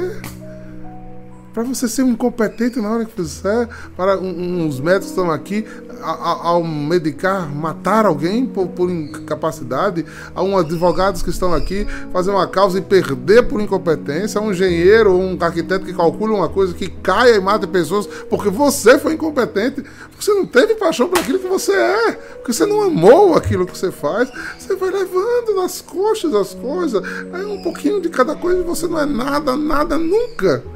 Para 1.56 1.64
você 1.64 1.88
ser 1.88 2.02
um 2.02 2.10
incompetente 2.10 2.78
na 2.82 2.90
hora 2.90 3.06
que 3.06 3.12
fizer, 3.12 3.66
para 3.96 4.18
uns 4.18 4.78
médicos 4.78 5.08
estão 5.08 5.30
aqui, 5.30 5.64
ao 6.02 6.62
medicar, 6.62 7.48
matar 7.48 8.04
alguém 8.04 8.44
por, 8.44 8.68
por, 8.68 8.90
incapacidade, 8.90 10.04
a 10.34 10.42
um 10.42 10.58
advogados 10.58 11.22
que 11.22 11.30
estão 11.30 11.54
aqui 11.54 11.86
fazer 12.12 12.30
uma 12.30 12.46
causa 12.46 12.76
e 12.78 12.82
perder 12.82 13.48
por 13.48 13.58
incompetência, 13.58 14.38
a 14.38 14.44
um 14.44 14.50
engenheiro 14.50 15.14
ou 15.14 15.18
um 15.18 15.38
arquiteto 15.40 15.86
que 15.86 15.94
calcula 15.94 16.34
uma 16.34 16.48
coisa 16.50 16.74
que 16.74 16.90
caia 16.90 17.36
e 17.36 17.40
mata 17.40 17.66
pessoas 17.66 18.06
porque 18.28 18.50
você 18.50 18.98
foi 18.98 19.14
incompetente, 19.14 19.82
você 20.20 20.34
não 20.34 20.44
teve 20.44 20.74
paixão 20.74 21.08
por 21.08 21.18
aquilo 21.18 21.38
que 21.38 21.48
você 21.48 21.72
é, 21.72 22.12
porque 22.34 22.52
você 22.52 22.66
não 22.66 22.82
amou 22.82 23.34
aquilo 23.34 23.64
que 23.64 23.78
você 23.78 23.90
faz, 23.90 24.30
você 24.58 24.76
vai 24.76 24.90
levando 24.90 25.54
nas 25.56 25.80
coxas 25.80 26.34
as 26.34 26.52
coisas, 26.52 27.02
é 27.32 27.46
um 27.46 27.62
pouquinho 27.62 27.98
de 27.98 28.10
cada 28.10 28.34
coisa 28.34 28.62
você 28.62 28.86
não 28.86 29.00
é 29.00 29.06
nada, 29.06 29.56
nada, 29.56 29.96
nunca. 29.96 30.75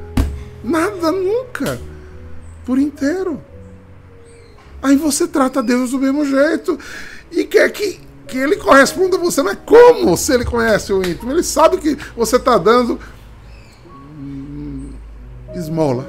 Nada 0.63 1.11
nunca. 1.11 1.79
Por 2.65 2.77
inteiro. 2.77 3.41
Aí 4.81 4.95
você 4.95 5.27
trata 5.27 5.61
Deus 5.61 5.91
do 5.91 5.99
mesmo 5.99 6.25
jeito. 6.25 6.77
E 7.31 7.45
quer 7.45 7.71
que, 7.71 7.99
que 8.27 8.37
ele 8.37 8.57
corresponda 8.57 9.17
a 9.17 9.19
você. 9.19 9.41
Mas 9.41 9.57
como 9.65 10.15
se 10.17 10.33
ele 10.33 10.45
conhece 10.45 10.91
o 10.91 11.03
íntimo? 11.03 11.31
Ele 11.31 11.43
sabe 11.43 11.77
que 11.77 11.97
você 12.15 12.37
está 12.37 12.57
dando 12.57 12.99
esmola. 15.55 16.05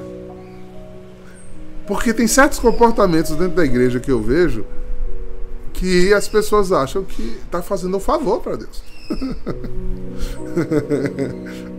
Porque 1.85 2.13
tem 2.13 2.27
certos 2.27 2.59
comportamentos 2.59 3.31
dentro 3.31 3.55
da 3.55 3.65
igreja 3.65 3.99
que 3.99 4.11
eu 4.11 4.21
vejo 4.21 4.65
que 5.73 6.13
as 6.13 6.27
pessoas 6.27 6.71
acham 6.71 7.03
que 7.03 7.37
está 7.45 7.61
fazendo 7.61 7.97
um 7.97 7.99
favor 7.99 8.39
para 8.39 8.55
Deus. 8.55 8.83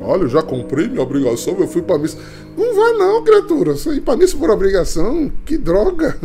Olha, 0.00 0.22
eu 0.22 0.28
já 0.28 0.42
cumpri 0.42 0.88
minha 0.88 1.02
obrigação, 1.02 1.56
eu 1.58 1.68
fui 1.68 1.82
pra 1.82 1.98
missa. 1.98 2.18
Não 2.56 2.74
vai 2.74 2.92
não, 2.94 3.24
criatura. 3.24 3.72
Você 3.72 3.90
ir 3.90 4.00
pra 4.00 4.16
missa 4.16 4.36
por 4.36 4.50
obrigação? 4.50 5.30
Que 5.44 5.56
droga. 5.56 6.16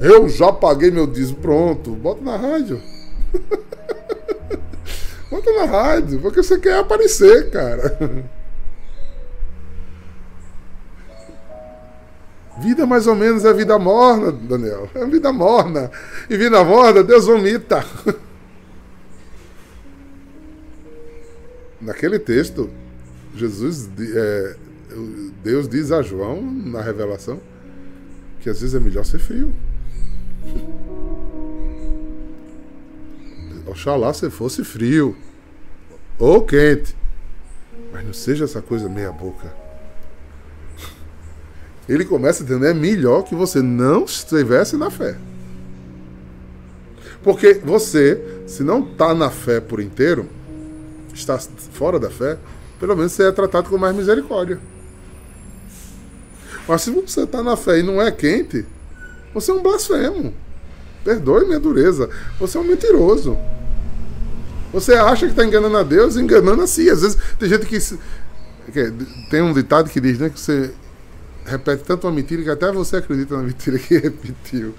Eu 0.00 0.28
já 0.28 0.52
paguei 0.52 0.90
meu 0.90 1.06
dízimo. 1.06 1.38
Pronto, 1.38 1.90
bota 1.92 2.22
na 2.22 2.36
rádio. 2.36 2.80
bota 5.30 5.52
na 5.52 5.64
rádio, 5.64 6.20
porque 6.20 6.42
você 6.42 6.58
quer 6.58 6.78
aparecer, 6.78 7.50
cara. 7.50 7.96
Vida 12.58 12.86
mais 12.86 13.06
ou 13.06 13.14
menos 13.14 13.44
é 13.44 13.52
vida 13.52 13.78
morna, 13.78 14.30
Daniel. 14.30 14.88
É 14.94 15.04
vida 15.06 15.32
morna. 15.32 15.90
E 16.30 16.36
vida 16.36 16.62
morna, 16.62 17.02
Deus 17.02 17.26
vomita. 17.26 17.84
naquele 21.84 22.18
texto, 22.18 22.70
Jesus, 23.36 23.88
é, 23.98 24.56
Deus 25.42 25.68
diz 25.68 25.92
a 25.92 26.02
João 26.02 26.40
na 26.42 26.80
revelação 26.80 27.40
que 28.40 28.50
às 28.50 28.60
vezes 28.60 28.74
é 28.74 28.80
melhor 28.80 29.04
ser 29.04 29.18
frio. 29.18 29.54
Oxalá 33.66 34.12
se 34.12 34.28
fosse 34.30 34.62
frio 34.62 35.16
ou 36.18 36.42
quente, 36.42 36.94
mas 37.92 38.04
não 38.04 38.12
seja 38.12 38.44
essa 38.44 38.60
coisa 38.60 38.88
meia 38.88 39.10
boca. 39.10 39.52
Ele 41.88 42.04
começa 42.04 42.42
a 42.42 42.46
entender 42.46 42.68
é 42.70 42.74
melhor 42.74 43.22
que 43.22 43.34
você 43.34 43.60
não 43.60 44.04
estivesse 44.04 44.76
na 44.76 44.90
fé. 44.90 45.16
Porque 47.22 47.54
você, 47.54 48.42
se 48.46 48.62
não 48.62 48.90
está 48.90 49.14
na 49.14 49.30
fé 49.30 49.58
por 49.60 49.80
inteiro, 49.80 50.28
está 51.20 51.38
fora 51.38 51.98
da 51.98 52.10
fé, 52.10 52.38
pelo 52.78 52.96
menos 52.96 53.12
você 53.12 53.28
é 53.28 53.32
tratado 53.32 53.68
com 53.68 53.78
mais 53.78 53.94
misericórdia. 53.94 54.58
Mas 56.66 56.82
se 56.82 56.90
você 56.90 57.22
está 57.22 57.42
na 57.42 57.56
fé 57.56 57.80
e 57.80 57.82
não 57.82 58.00
é 58.00 58.10
quente, 58.10 58.64
você 59.32 59.50
é 59.50 59.54
um 59.54 59.62
blasfemo. 59.62 60.34
Perdoe 61.04 61.44
minha 61.44 61.60
dureza. 61.60 62.08
Você 62.40 62.56
é 62.56 62.60
um 62.60 62.64
mentiroso. 62.64 63.36
Você 64.72 64.94
acha 64.94 65.26
que 65.26 65.32
está 65.32 65.44
enganando 65.44 65.76
a 65.76 65.82
Deus, 65.82 66.16
enganando 66.16 66.62
a 66.62 66.66
si. 66.66 66.88
Às 66.88 67.02
vezes 67.02 67.18
tem 67.38 67.48
gente 67.48 67.66
que. 67.66 67.78
Tem 69.30 69.42
um 69.42 69.52
ditado 69.52 69.90
que 69.90 70.00
diz 70.00 70.18
né, 70.18 70.30
que 70.30 70.40
você 70.40 70.72
repete 71.44 71.84
tanto 71.84 72.06
uma 72.06 72.12
mentira 72.12 72.42
que 72.42 72.50
até 72.50 72.72
você 72.72 72.96
acredita 72.96 73.36
na 73.36 73.42
mentira 73.42 73.78
que 73.78 73.96
repetiu. 73.98 74.74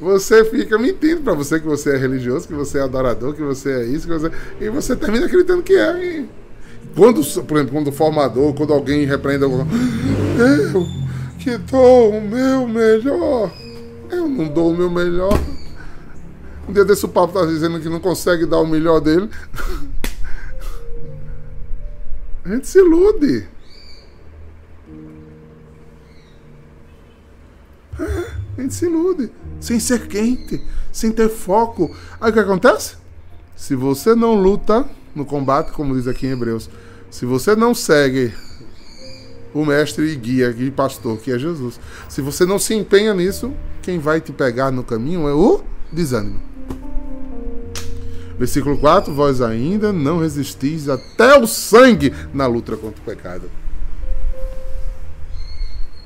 Você 0.00 0.44
fica 0.44 0.78
mentindo 0.78 1.20
para 1.22 1.34
você 1.34 1.60
que 1.60 1.66
você 1.66 1.94
é 1.94 1.96
religioso, 1.96 2.48
que 2.48 2.54
você 2.54 2.78
é 2.78 2.82
adorador, 2.82 3.34
que 3.34 3.42
você 3.42 3.70
é 3.70 3.84
isso, 3.84 4.08
você... 4.08 4.30
e 4.60 4.68
você 4.68 4.96
termina 4.96 5.26
acreditando 5.26 5.62
que 5.62 5.74
é. 5.74 6.04
E 6.04 6.28
quando, 6.96 7.22
por 7.42 7.56
exemplo, 7.56 7.72
quando 7.72 7.88
o 7.88 7.92
formador, 7.92 8.54
quando 8.54 8.72
alguém 8.72 9.04
repreende 9.04 9.44
alguma 9.44 9.66
eu 10.38 10.86
que 11.38 11.58
dou 11.58 12.16
o 12.16 12.20
meu 12.20 12.66
melhor, 12.66 13.52
eu 14.10 14.28
não 14.28 14.48
dou 14.48 14.72
o 14.72 14.76
meu 14.76 14.90
melhor. 14.90 15.38
Um 16.66 16.72
dia 16.72 16.84
desse 16.84 17.04
o 17.04 17.08
papo 17.08 17.34
tá 17.34 17.44
dizendo 17.44 17.78
que 17.78 17.88
não 17.88 18.00
consegue 18.00 18.46
dar 18.46 18.58
o 18.58 18.66
melhor 18.66 19.00
dele. 19.00 19.28
A 22.44 22.48
gente 22.48 22.66
se 22.66 22.78
ilude. 22.78 23.53
Gente 28.64 28.74
se 28.74 28.86
ilude, 28.86 29.30
sem 29.60 29.78
ser 29.78 30.06
quente, 30.06 30.62
sem 30.92 31.12
ter 31.12 31.28
foco. 31.28 31.94
Aí 32.20 32.30
o 32.30 32.32
que 32.32 32.40
acontece? 32.40 32.96
Se 33.56 33.74
você 33.74 34.14
não 34.14 34.34
luta 34.34 34.84
no 35.14 35.24
combate, 35.24 35.72
como 35.72 35.94
diz 35.94 36.08
aqui 36.08 36.26
em 36.26 36.30
Hebreus, 36.30 36.68
se 37.10 37.24
você 37.24 37.54
não 37.54 37.74
segue 37.74 38.32
o 39.54 39.64
mestre 39.64 40.06
e 40.10 40.16
guia 40.16 40.54
e 40.58 40.70
pastor, 40.70 41.18
que 41.18 41.30
é 41.30 41.38
Jesus, 41.38 41.78
se 42.08 42.20
você 42.20 42.44
não 42.44 42.58
se 42.58 42.74
empenha 42.74 43.14
nisso, 43.14 43.52
quem 43.82 43.98
vai 43.98 44.20
te 44.20 44.32
pegar 44.32 44.72
no 44.72 44.82
caminho 44.82 45.28
é 45.28 45.32
o 45.32 45.62
desânimo. 45.92 46.40
Versículo 48.36 48.76
4: 48.78 49.14
Vós 49.14 49.40
ainda 49.40 49.92
não 49.92 50.18
resistis 50.18 50.88
até 50.88 51.38
o 51.38 51.46
sangue 51.46 52.12
na 52.32 52.46
luta 52.46 52.76
contra 52.76 53.00
o 53.00 53.04
pecado. 53.04 53.48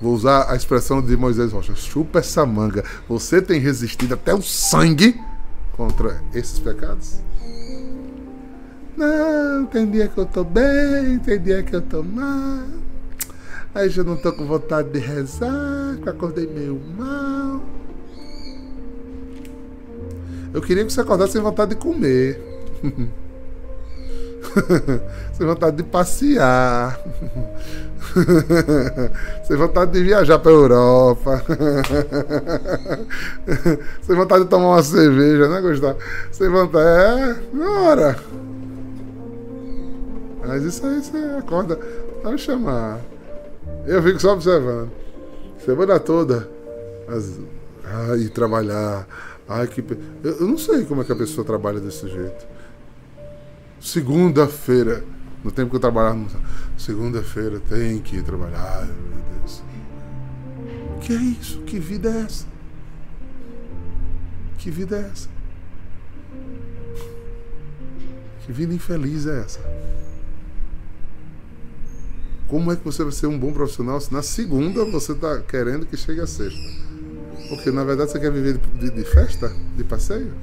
Vou 0.00 0.14
usar 0.14 0.50
a 0.50 0.54
expressão 0.54 1.02
de 1.02 1.16
Moisés 1.16 1.52
Rocha: 1.52 1.74
chupa 1.74 2.20
essa 2.20 2.46
manga. 2.46 2.84
Você 3.08 3.42
tem 3.42 3.61
resistido 3.61 4.14
até 4.14 4.32
o 4.32 4.42
sangue 4.42 5.20
contra 5.72 6.22
esses 6.32 6.58
pecados? 6.58 7.20
Não, 8.96 9.66
tem 9.66 9.88
dia 9.90 10.08
que 10.08 10.18
eu 10.18 10.26
tô 10.26 10.42
bem, 10.42 11.18
tem 11.20 11.40
dia 11.40 11.62
que 11.62 11.74
eu 11.74 11.82
tô 11.82 12.02
mal. 12.02 12.64
Aí 13.74 13.88
já 13.88 14.02
não 14.02 14.16
tô 14.16 14.32
com 14.32 14.46
vontade 14.46 14.90
de 14.90 14.98
rezar, 14.98 15.96
que 16.02 16.08
acordei 16.08 16.46
meio 16.46 16.80
mal. 16.96 17.62
Eu 20.52 20.62
queria 20.62 20.84
que 20.84 20.92
você 20.92 21.00
acordasse 21.00 21.34
sem 21.34 21.42
vontade 21.42 21.74
de 21.74 21.76
comer. 21.76 22.40
sem 25.32 25.46
vontade 25.46 25.76
de 25.76 25.82
passear. 25.82 26.98
Sem 29.44 29.56
vontade 29.56 29.92
de 29.92 30.02
viajar 30.02 30.38
para 30.38 30.51
Europa. 30.51 31.42
Sem 34.03 34.16
vontade 34.16 34.44
de 34.44 34.51
tomar 34.51 34.68
uma 34.68 34.82
cerveja, 34.82 35.49
né, 35.49 35.61
Gustavo? 35.61 35.99
Sem 36.32 36.49
vontade. 36.49 36.86
É, 36.86 37.36
na 37.53 37.80
hora. 37.80 38.16
Mas 40.46 40.62
isso 40.62 40.86
aí 40.86 41.03
você 41.03 41.18
acorda. 41.38 41.78
Vai 42.22 42.38
chamar. 42.38 43.01
Eu 43.86 44.03
fico 44.03 44.20
só 44.20 44.32
observando. 44.32 44.90
Semana 45.64 45.99
toda. 45.99 46.49
As... 47.09 47.38
Ai, 47.84 48.28
trabalhar. 48.28 49.07
Ai, 49.49 49.66
que. 49.66 49.84
Eu 50.22 50.46
não 50.46 50.59
sei 50.59 50.84
como 50.84 51.03
é 51.03 51.05
que 51.05 51.12
a 51.12 51.16
pessoa 51.16 51.44
trabalha 51.44 51.80
desse 51.80 52.09
jeito. 52.09 52.57
Segunda-feira 53.81 55.05
no 55.43 55.53
tempo 55.53 55.70
que 55.70 55.76
eu 55.76 55.81
trabalhava, 55.81 56.26
segunda-feira 56.76 57.61
tem 57.61 58.01
que 58.01 58.22
trabalhar. 58.22 58.87
Meu 58.87 59.22
Deus. 59.39 59.62
Que 61.01 61.12
é 61.12 61.16
isso? 61.16 61.61
Que 61.62 61.79
vida 61.79 62.11
é 62.11 62.20
essa? 62.22 62.47
Que 64.59 64.70
vida 64.70 64.97
é 64.97 65.11
essa? 65.12 65.29
Que 68.45 68.53
vida 68.53 68.74
infeliz 68.74 69.26
é 69.26 69.41
essa? 69.41 69.61
Como 72.49 72.72
é 72.72 72.76
que 72.76 72.85
você 72.85 73.03
vai 73.03 73.12
ser 73.12 73.26
um 73.26 73.39
bom 73.39 73.53
profissional 73.53 74.01
se 74.01 74.12
na 74.12 74.22
segunda 74.22 74.85
você 74.87 75.12
está 75.12 75.39
querendo 75.41 75.87
que 75.87 75.97
chegue 75.97 76.20
a 76.20 76.26
sexta? 76.26 76.59
Porque 77.49 77.70
na 77.70 77.85
verdade 77.85 78.11
você 78.11 78.18
quer 78.18 78.33
viver 78.33 78.59
de, 78.59 78.68
de, 78.79 78.91
de 78.91 79.05
festa? 79.05 79.53
De 79.76 79.85
passeio? 79.85 80.35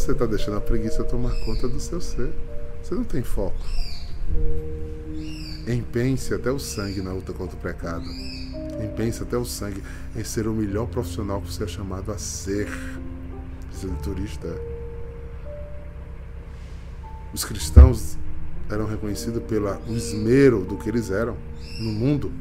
Você 0.00 0.12
está 0.12 0.24
deixando 0.24 0.56
a 0.56 0.60
preguiça 0.60 1.04
tomar 1.04 1.34
conta 1.44 1.68
do 1.68 1.78
seu 1.78 2.00
ser. 2.00 2.32
Você 2.82 2.94
não 2.94 3.04
tem 3.04 3.22
foco. 3.22 3.58
Empenhe-se 5.68 6.32
até 6.32 6.50
o 6.50 6.58
sangue 6.58 7.02
na 7.02 7.12
luta 7.12 7.32
contra 7.32 7.56
o 7.56 7.60
pecado. 7.60 8.04
Empenhe-se 8.82 9.22
até 9.22 9.36
o 9.36 9.44
sangue 9.44 9.82
em 10.16 10.24
ser 10.24 10.48
o 10.48 10.54
melhor 10.54 10.86
profissional 10.86 11.42
que 11.42 11.52
você 11.52 11.64
é 11.64 11.66
chamado 11.66 12.10
a 12.10 12.18
ser. 12.18 12.68
Sendo 13.70 14.00
turista. 14.02 14.48
Os 17.32 17.44
cristãos 17.44 18.16
eram 18.70 18.86
reconhecidos 18.86 19.42
pelo 19.42 19.68
esmero 19.88 20.64
do 20.64 20.76
que 20.76 20.88
eles 20.88 21.10
eram 21.10 21.36
no 21.78 21.92
mundo. 21.92 22.32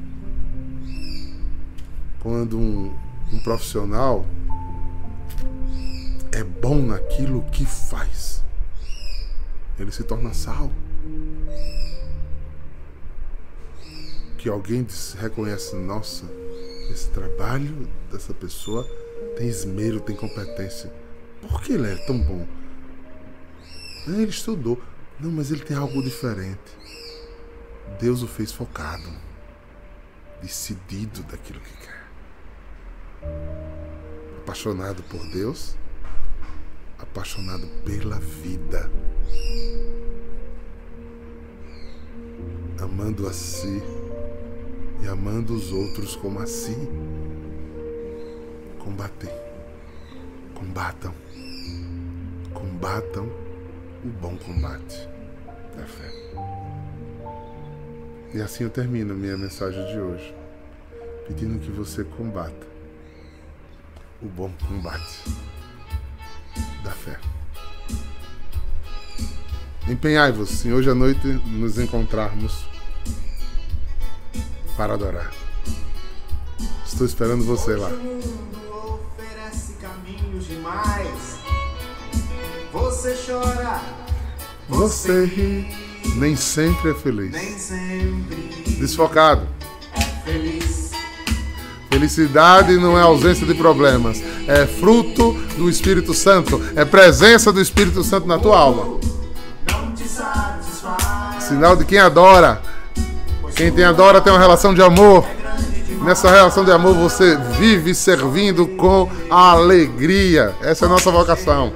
Quando 2.19 2.57
um, 2.57 2.93
um 3.33 3.39
profissional 3.39 4.25
é 6.39 6.43
bom 6.43 6.81
naquilo 6.81 7.43
que 7.51 7.65
faz, 7.65 8.43
ele 9.77 9.91
se 9.91 10.03
torna 10.03 10.33
sal. 10.33 10.71
Que 14.37 14.47
alguém 14.47 14.87
reconhece, 15.17 15.75
nossa, 15.75 16.25
esse 16.89 17.09
trabalho 17.09 17.89
dessa 18.09 18.33
pessoa 18.33 18.87
tem 19.37 19.47
esmero, 19.47 19.99
tem 19.99 20.15
competência. 20.15 20.91
Por 21.41 21.61
que 21.61 21.73
ele 21.73 21.91
é 21.91 21.95
tão 22.05 22.17
bom? 22.17 22.47
Ele 24.07 24.29
estudou. 24.29 24.81
Não, 25.19 25.29
mas 25.29 25.51
ele 25.51 25.63
tem 25.65 25.75
algo 25.75 26.01
diferente. 26.01 26.77
Deus 27.99 28.23
o 28.23 28.27
fez 28.27 28.53
focado, 28.53 29.09
decidido 30.41 31.21
daquilo 31.23 31.59
que 31.59 31.77
quer. 31.77 32.07
Apaixonado 34.37 35.03
por 35.03 35.25
Deus, 35.27 35.75
apaixonado 36.99 37.65
pela 37.83 38.19
vida. 38.19 38.89
Amando 42.79 43.27
a 43.27 43.33
si 43.33 43.81
e 45.03 45.07
amando 45.07 45.53
os 45.53 45.71
outros 45.71 46.15
como 46.15 46.39
a 46.39 46.45
si. 46.45 46.75
Combatem. 48.79 49.29
Combatam. 50.53 51.13
Combatam 52.53 53.25
o 54.03 54.07
bom 54.21 54.37
combate 54.37 55.07
da 55.75 55.85
fé. 55.85 56.11
E 58.33 58.41
assim 58.41 58.63
eu 58.63 58.69
termino 58.69 59.15
minha 59.15 59.37
mensagem 59.37 59.85
de 59.87 59.99
hoje, 59.99 60.35
pedindo 61.27 61.59
que 61.59 61.71
você 61.71 62.03
combata 62.03 62.67
o 64.21 64.27
bom 64.27 64.51
combate 64.67 65.48
da 66.83 66.91
fé. 66.91 67.19
Empenhai-vos 69.87 70.65
em 70.65 70.73
hoje 70.73 70.89
à 70.89 70.95
noite 70.95 71.27
nos 71.27 71.79
encontrarmos 71.79 72.65
para 74.77 74.93
adorar. 74.93 75.31
Estou 76.85 77.05
esperando 77.05 77.43
você 77.43 77.75
lá. 77.75 77.89
Você 82.71 83.15
chora, 83.25 83.81
você 84.67 85.25
ri, 85.25 85.67
nem 86.15 86.35
sempre 86.35 86.91
é 86.91 86.93
feliz. 86.93 87.31
Nem 87.31 87.57
sempre 87.57 88.49
Desfocado. 88.79 89.47
É 89.93 90.01
feliz. 90.23 90.88
Felicidade 91.99 92.77
não 92.77 92.97
é 92.97 93.01
ausência 93.01 93.45
de 93.45 93.53
problemas, 93.53 94.23
é 94.47 94.65
fruto 94.65 95.33
do 95.57 95.69
Espírito 95.69 96.13
Santo, 96.13 96.61
é 96.73 96.85
presença 96.85 97.51
do 97.51 97.59
Espírito 97.59 98.05
Santo 98.05 98.25
na 98.25 98.39
tua 98.39 98.57
alma. 98.57 98.97
Sinal 101.41 101.75
de 101.75 101.83
quem 101.83 101.99
adora. 101.99 102.61
Quem 103.53 103.69
tem 103.69 103.83
adora 103.83 104.21
tem 104.21 104.31
uma 104.31 104.39
relação 104.39 104.73
de 104.73 104.81
amor. 104.81 105.25
Nessa 106.01 106.31
relação 106.31 106.63
de 106.63 106.71
amor 106.71 106.93
você 106.93 107.37
vive 107.59 107.93
servindo 107.93 108.65
com 108.65 109.11
alegria. 109.29 110.55
Essa 110.61 110.85
é 110.85 110.87
a 110.87 110.89
nossa 110.89 111.11
vocação. 111.11 111.73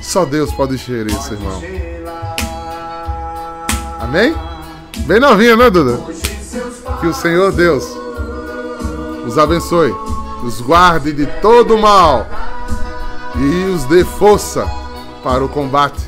Só 0.00 0.24
Deus 0.24 0.50
pode 0.50 0.76
encher 0.76 1.06
isso, 1.08 1.34
irmão. 1.34 1.62
Amém? 4.00 4.34
Bem 5.00 5.20
novinha, 5.20 5.56
né, 5.56 5.68
Duda? 5.68 6.00
Que 7.02 7.06
o 7.06 7.12
Senhor 7.12 7.52
Deus 7.52 8.07
os 9.28 9.36
abençoe, 9.36 9.94
os 10.42 10.60
guarde 10.62 11.12
de 11.12 11.26
todo 11.40 11.76
mal 11.76 12.26
e 13.36 13.66
os 13.66 13.84
dê 13.84 14.04
força 14.04 14.66
para 15.22 15.44
o 15.44 15.48
combate, 15.48 16.00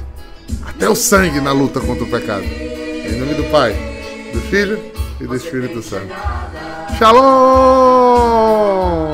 até 0.65 0.89
o 0.89 0.97
sangue 0.97 1.41
na 1.41 1.53
luta 1.53 1.81
contra 1.81 2.03
o 2.03 2.11
pecado. 2.11 2.45
Em 2.45 3.21
nome 3.21 3.35
do 3.35 3.45
Pai, 3.51 3.73
do 4.33 4.41
Filho 4.41 4.81
e 5.21 5.27
do 5.27 5.37
Espírito 5.37 5.83
Santo. 5.83 6.15
Shalom! 6.99 9.10